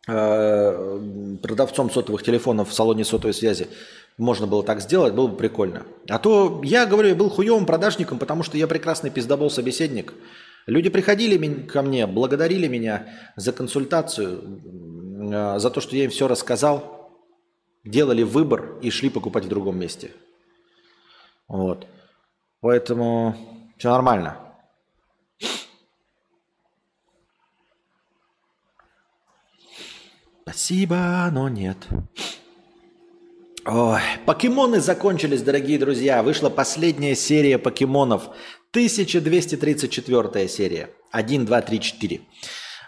[0.05, 3.69] э, продавцом сотовых телефонов в салоне сотовой связи,
[4.17, 5.85] можно было так сделать, было бы прикольно.
[6.09, 10.13] А то я, говорю, я был хуевым продажником, потому что я прекрасный пиздобол-собеседник.
[10.67, 11.37] Люди приходили
[11.67, 13.07] ко мне, благодарили меня
[13.37, 14.59] за консультацию,
[15.31, 17.13] э, за то, что я им все рассказал,
[17.85, 20.11] делали выбор и шли покупать в другом месте.
[21.47, 21.87] Вот.
[22.59, 23.37] Поэтому
[23.77, 24.41] все нормально.
[30.47, 31.87] Спасибо, но нет.
[33.65, 36.21] Ой, покемоны закончились, дорогие друзья.
[36.21, 38.29] Вышла последняя серия покемонов.
[38.69, 40.91] 1234 серия.
[41.09, 42.21] 1, 2, 3, 4.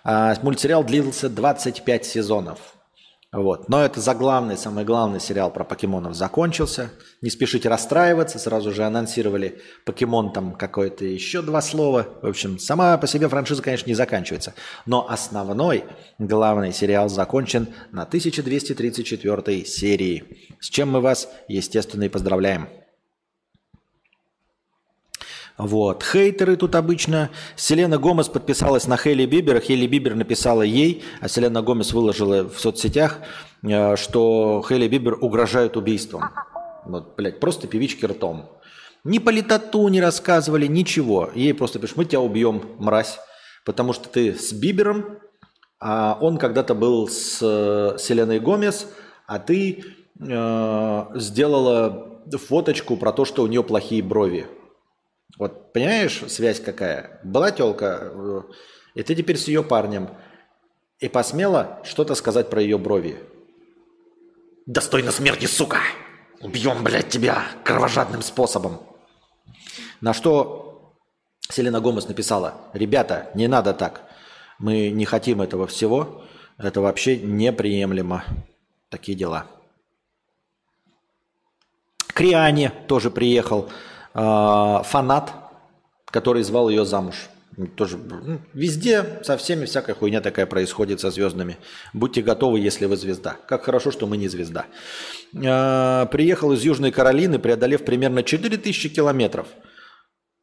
[0.04, 2.60] А, мультсериал длился 25 сезонов.
[3.34, 3.68] Вот.
[3.68, 6.91] Но это заглавный, самый главный сериал про покемонов закончился.
[7.22, 12.08] Не спешите расстраиваться, сразу же анонсировали покемон там какое-то еще два слова.
[12.22, 14.54] В общем, сама по себе франшиза, конечно, не заканчивается.
[14.86, 15.84] Но основной,
[16.20, 20.56] главный сериал закончен на 1234 серии.
[20.62, 22.70] С чем мы вас, естественно, и поздравляем.
[25.58, 26.04] Вот.
[26.04, 27.30] Хейтеры тут обычно.
[27.56, 29.60] Селена Гомес подписалась на Хейли Бибера.
[29.60, 33.20] Хейли Бибер написала ей, а Селена Гомес выложила в соцсетях,
[33.64, 36.26] э, что Хейли Бибер угрожает убийством.
[36.86, 38.50] Вот, блядь, просто певички ртом.
[39.04, 41.30] Ни по летоту не рассказывали, ничего.
[41.34, 43.20] Ей просто пишут, мы тебя убьем, мразь.
[43.66, 45.20] Потому что ты с Бибером,
[45.80, 48.88] а он когда-то был с э, Селеной Гомес,
[49.26, 49.84] а ты
[50.20, 54.46] э, сделала фоточку про то, что у нее плохие брови.
[55.38, 57.20] Вот понимаешь, связь какая?
[57.24, 58.41] Была телка, э,
[58.95, 60.10] и ты теперь с ее парнем,
[60.99, 63.18] и посмела что-то сказать про ее брови.
[64.66, 65.80] Достойно смерти, сука!
[66.41, 68.82] Убьем, блядь, тебя кровожадным способом.
[70.02, 70.95] На что
[71.49, 74.04] Селена Гомес написала, ребята, не надо так.
[74.60, 76.24] Мы не хотим этого всего.
[76.58, 78.24] Это вообще неприемлемо.
[78.90, 79.48] Такие дела.
[82.08, 83.70] Криане тоже приехал.
[84.19, 85.31] А, фанат,
[86.07, 87.30] который звал ее замуж.
[87.76, 91.57] Тоже ну, везде со всеми всякая хуйня такая происходит со звездами.
[91.94, 93.38] Будьте готовы, если вы звезда.
[93.48, 94.65] Как хорошо, что мы не звезда.
[95.45, 99.48] А, приехал из Южной Каролины, преодолев примерно 4000 километров.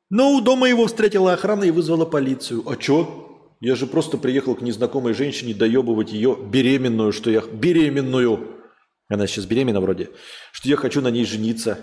[0.09, 2.63] Но у дома его встретила охрана и вызвала полицию.
[2.69, 3.49] А чё?
[3.61, 7.41] Я же просто приехал к незнакомой женщине доебывать ее беременную, что я...
[7.41, 8.61] Беременную!
[9.09, 10.11] Она сейчас беременна вроде.
[10.53, 11.79] Что я хочу на ней жениться.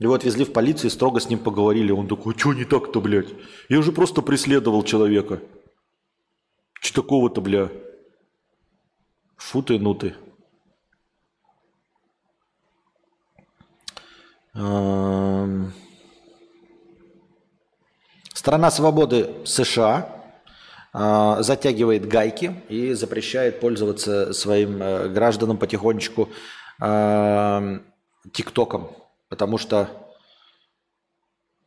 [0.00, 1.92] Его отвезли в полицию и строго с ним поговорили.
[1.92, 3.28] Он такой, что не так-то, блядь?
[3.68, 5.40] Я уже просто преследовал человека.
[6.80, 7.68] Че такого-то, бля?
[9.36, 10.14] Фу ты, ну ты.
[18.32, 20.08] Страна свободы США
[20.94, 26.30] а, затягивает гайки и запрещает пользоваться своим э, гражданам потихонечку
[28.32, 28.99] ТикТоком.
[29.30, 29.88] Потому что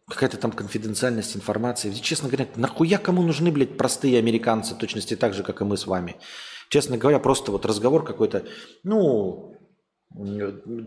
[0.07, 1.91] какая-то там конфиденциальность информации.
[1.93, 5.87] Честно говоря, нахуя кому нужны, блядь, простые американцы, точности так же, как и мы с
[5.87, 6.17] вами?
[6.69, 8.43] Честно говоря, просто вот разговор какой-то,
[8.83, 9.55] ну,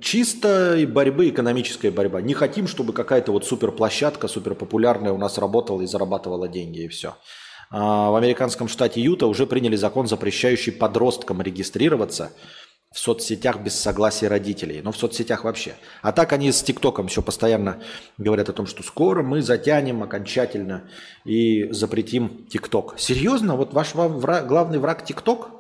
[0.03, 2.21] чисто борьбы, экономическая борьба.
[2.21, 7.17] Не хотим, чтобы какая-то вот суперплощадка, суперпопулярная у нас работала и зарабатывала деньги, и все.
[7.71, 12.33] А в американском штате Юта уже приняли закон, запрещающий подросткам регистрироваться–
[12.97, 15.75] в соцсетях без согласия родителей, но в соцсетях вообще.
[16.01, 17.83] А так они с ТикТоком все постоянно
[18.17, 20.89] говорят о том, что скоро мы затянем окончательно
[21.27, 22.95] и запретим ТикТок.
[22.99, 23.55] Серьезно?
[23.55, 25.51] Вот ваш враг, главный враг ТикТок?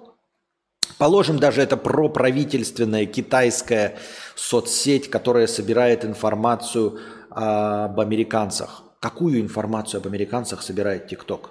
[0.96, 3.98] Положим, даже это проправительственная китайская
[4.34, 8.82] соцсеть, которая собирает информацию об американцах.
[8.98, 11.50] Какую информацию об американцах собирает ТикТок?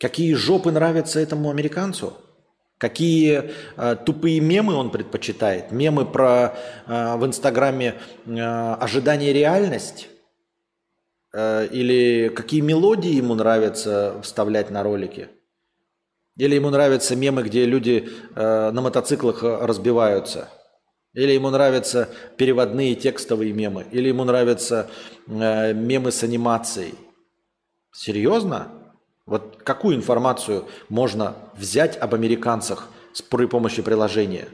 [0.00, 2.16] Какие жопы нравятся этому американцу?
[2.78, 5.72] Какие э, тупые мемы он предпочитает?
[5.72, 6.54] Мемы про
[6.86, 7.94] э, в Инстаграме
[8.26, 10.08] э, ожидание реальность?
[11.32, 15.28] Э, или какие мелодии ему нравится вставлять на ролики?
[16.36, 20.50] Или ему нравятся мемы, где люди э, на мотоциклах разбиваются?
[21.14, 23.86] Или ему нравятся переводные текстовые мемы?
[23.90, 24.90] Или ему нравятся
[25.26, 26.94] э, мемы с анимацией?
[27.90, 28.85] Серьезно?
[29.26, 34.46] Вот какую информацию можно взять об американцах с при помощи приложения?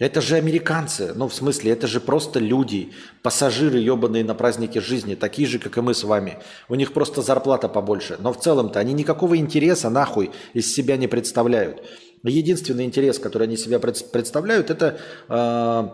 [0.00, 2.92] Это же американцы, ну в смысле, это же просто люди,
[3.22, 6.38] пассажиры ебаные на празднике жизни, такие же, как и мы с вами.
[6.68, 8.16] У них просто зарплата побольше.
[8.18, 11.84] Но в целом-то они никакого интереса нахуй из себя не представляют.
[12.24, 14.98] Единственный интерес, который они себя представляют, это
[15.28, 15.88] э,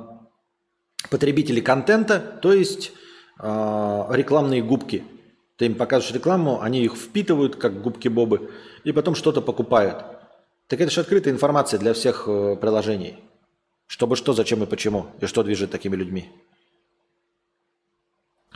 [1.10, 2.92] потребители контента, то есть
[3.38, 5.04] э, рекламные губки–
[5.58, 8.52] ты им показываешь рекламу, они их впитывают, как губки Бобы,
[8.84, 10.04] и потом что-то покупают.
[10.68, 13.18] Так это же открытая информация для всех э, приложений.
[13.88, 16.30] Чтобы что, зачем и почему, и что движет такими людьми.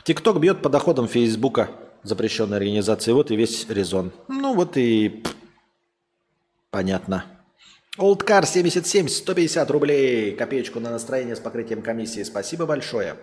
[0.05, 1.69] ТикТок бьет по доходам Фейсбука,
[2.03, 3.11] запрещенной организации.
[3.11, 4.13] Вот и весь резон.
[4.29, 5.23] Ну вот и
[6.69, 7.25] понятно.
[7.97, 10.35] Олдкар 77, 150 рублей.
[10.35, 12.23] Копеечку на настроение с покрытием комиссии.
[12.23, 13.17] Спасибо большое.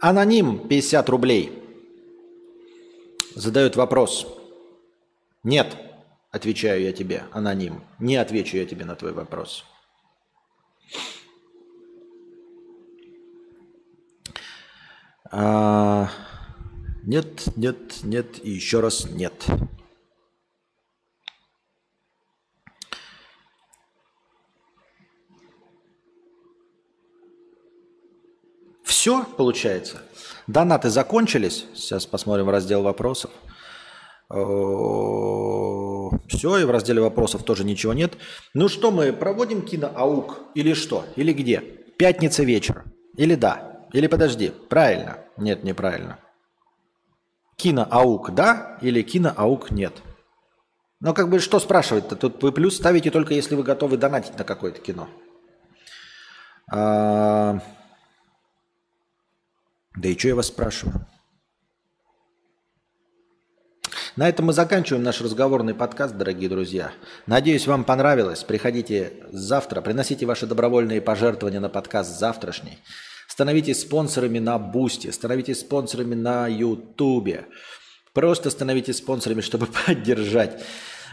[0.00, 1.52] Аноним 50 рублей.
[3.34, 4.26] Задает вопрос.
[5.42, 5.76] Нет,
[6.30, 7.82] отвечаю я тебе, аноним.
[7.98, 9.64] Не отвечу я тебе на твой вопрос.
[15.30, 16.10] А,
[17.04, 19.46] Нет, нет, нет и еще раз нет.
[28.98, 30.02] Все получается.
[30.48, 31.66] Донаты закончились.
[31.72, 33.30] Сейчас посмотрим раздел вопросов.
[34.28, 34.38] Все,
[36.58, 38.14] и в разделе вопросов тоже ничего нет.
[38.54, 41.04] Ну что, мы проводим киноаук или что?
[41.14, 41.60] Или где?
[41.96, 42.86] Пятница вечер.
[43.16, 43.86] Или да?
[43.92, 44.50] Или подожди.
[44.68, 45.18] Правильно.
[45.36, 46.18] Нет, неправильно.
[47.54, 49.92] Киноаук да или киноаук нет?
[50.98, 52.16] Но как бы что спрашивать-то?
[52.16, 55.06] Тут вы плюс ставите только если вы готовы донатить на какое-то кино.
[59.96, 61.06] Да и что я вас спрашиваю?
[64.18, 66.90] На этом мы заканчиваем наш разговорный подкаст, дорогие друзья.
[67.26, 68.42] Надеюсь, вам понравилось.
[68.42, 72.78] Приходите завтра, приносите ваши добровольные пожертвования на подкаст завтрашний.
[73.28, 77.46] Становитесь спонсорами на Бусте, становитесь спонсорами на Ютубе.
[78.12, 80.64] Просто становитесь спонсорами, чтобы поддержать.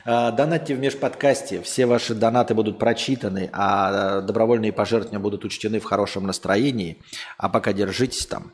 [0.03, 5.83] А, донатьте в межподкасте, все ваши донаты будут прочитаны, а добровольные пожертвования будут учтены в
[5.83, 7.03] хорошем настроении.
[7.37, 8.51] А пока держитесь там.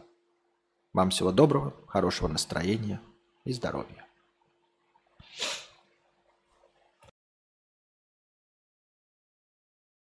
[0.94, 3.00] Вам всего доброго, хорошего настроения
[3.46, 4.06] и здоровья.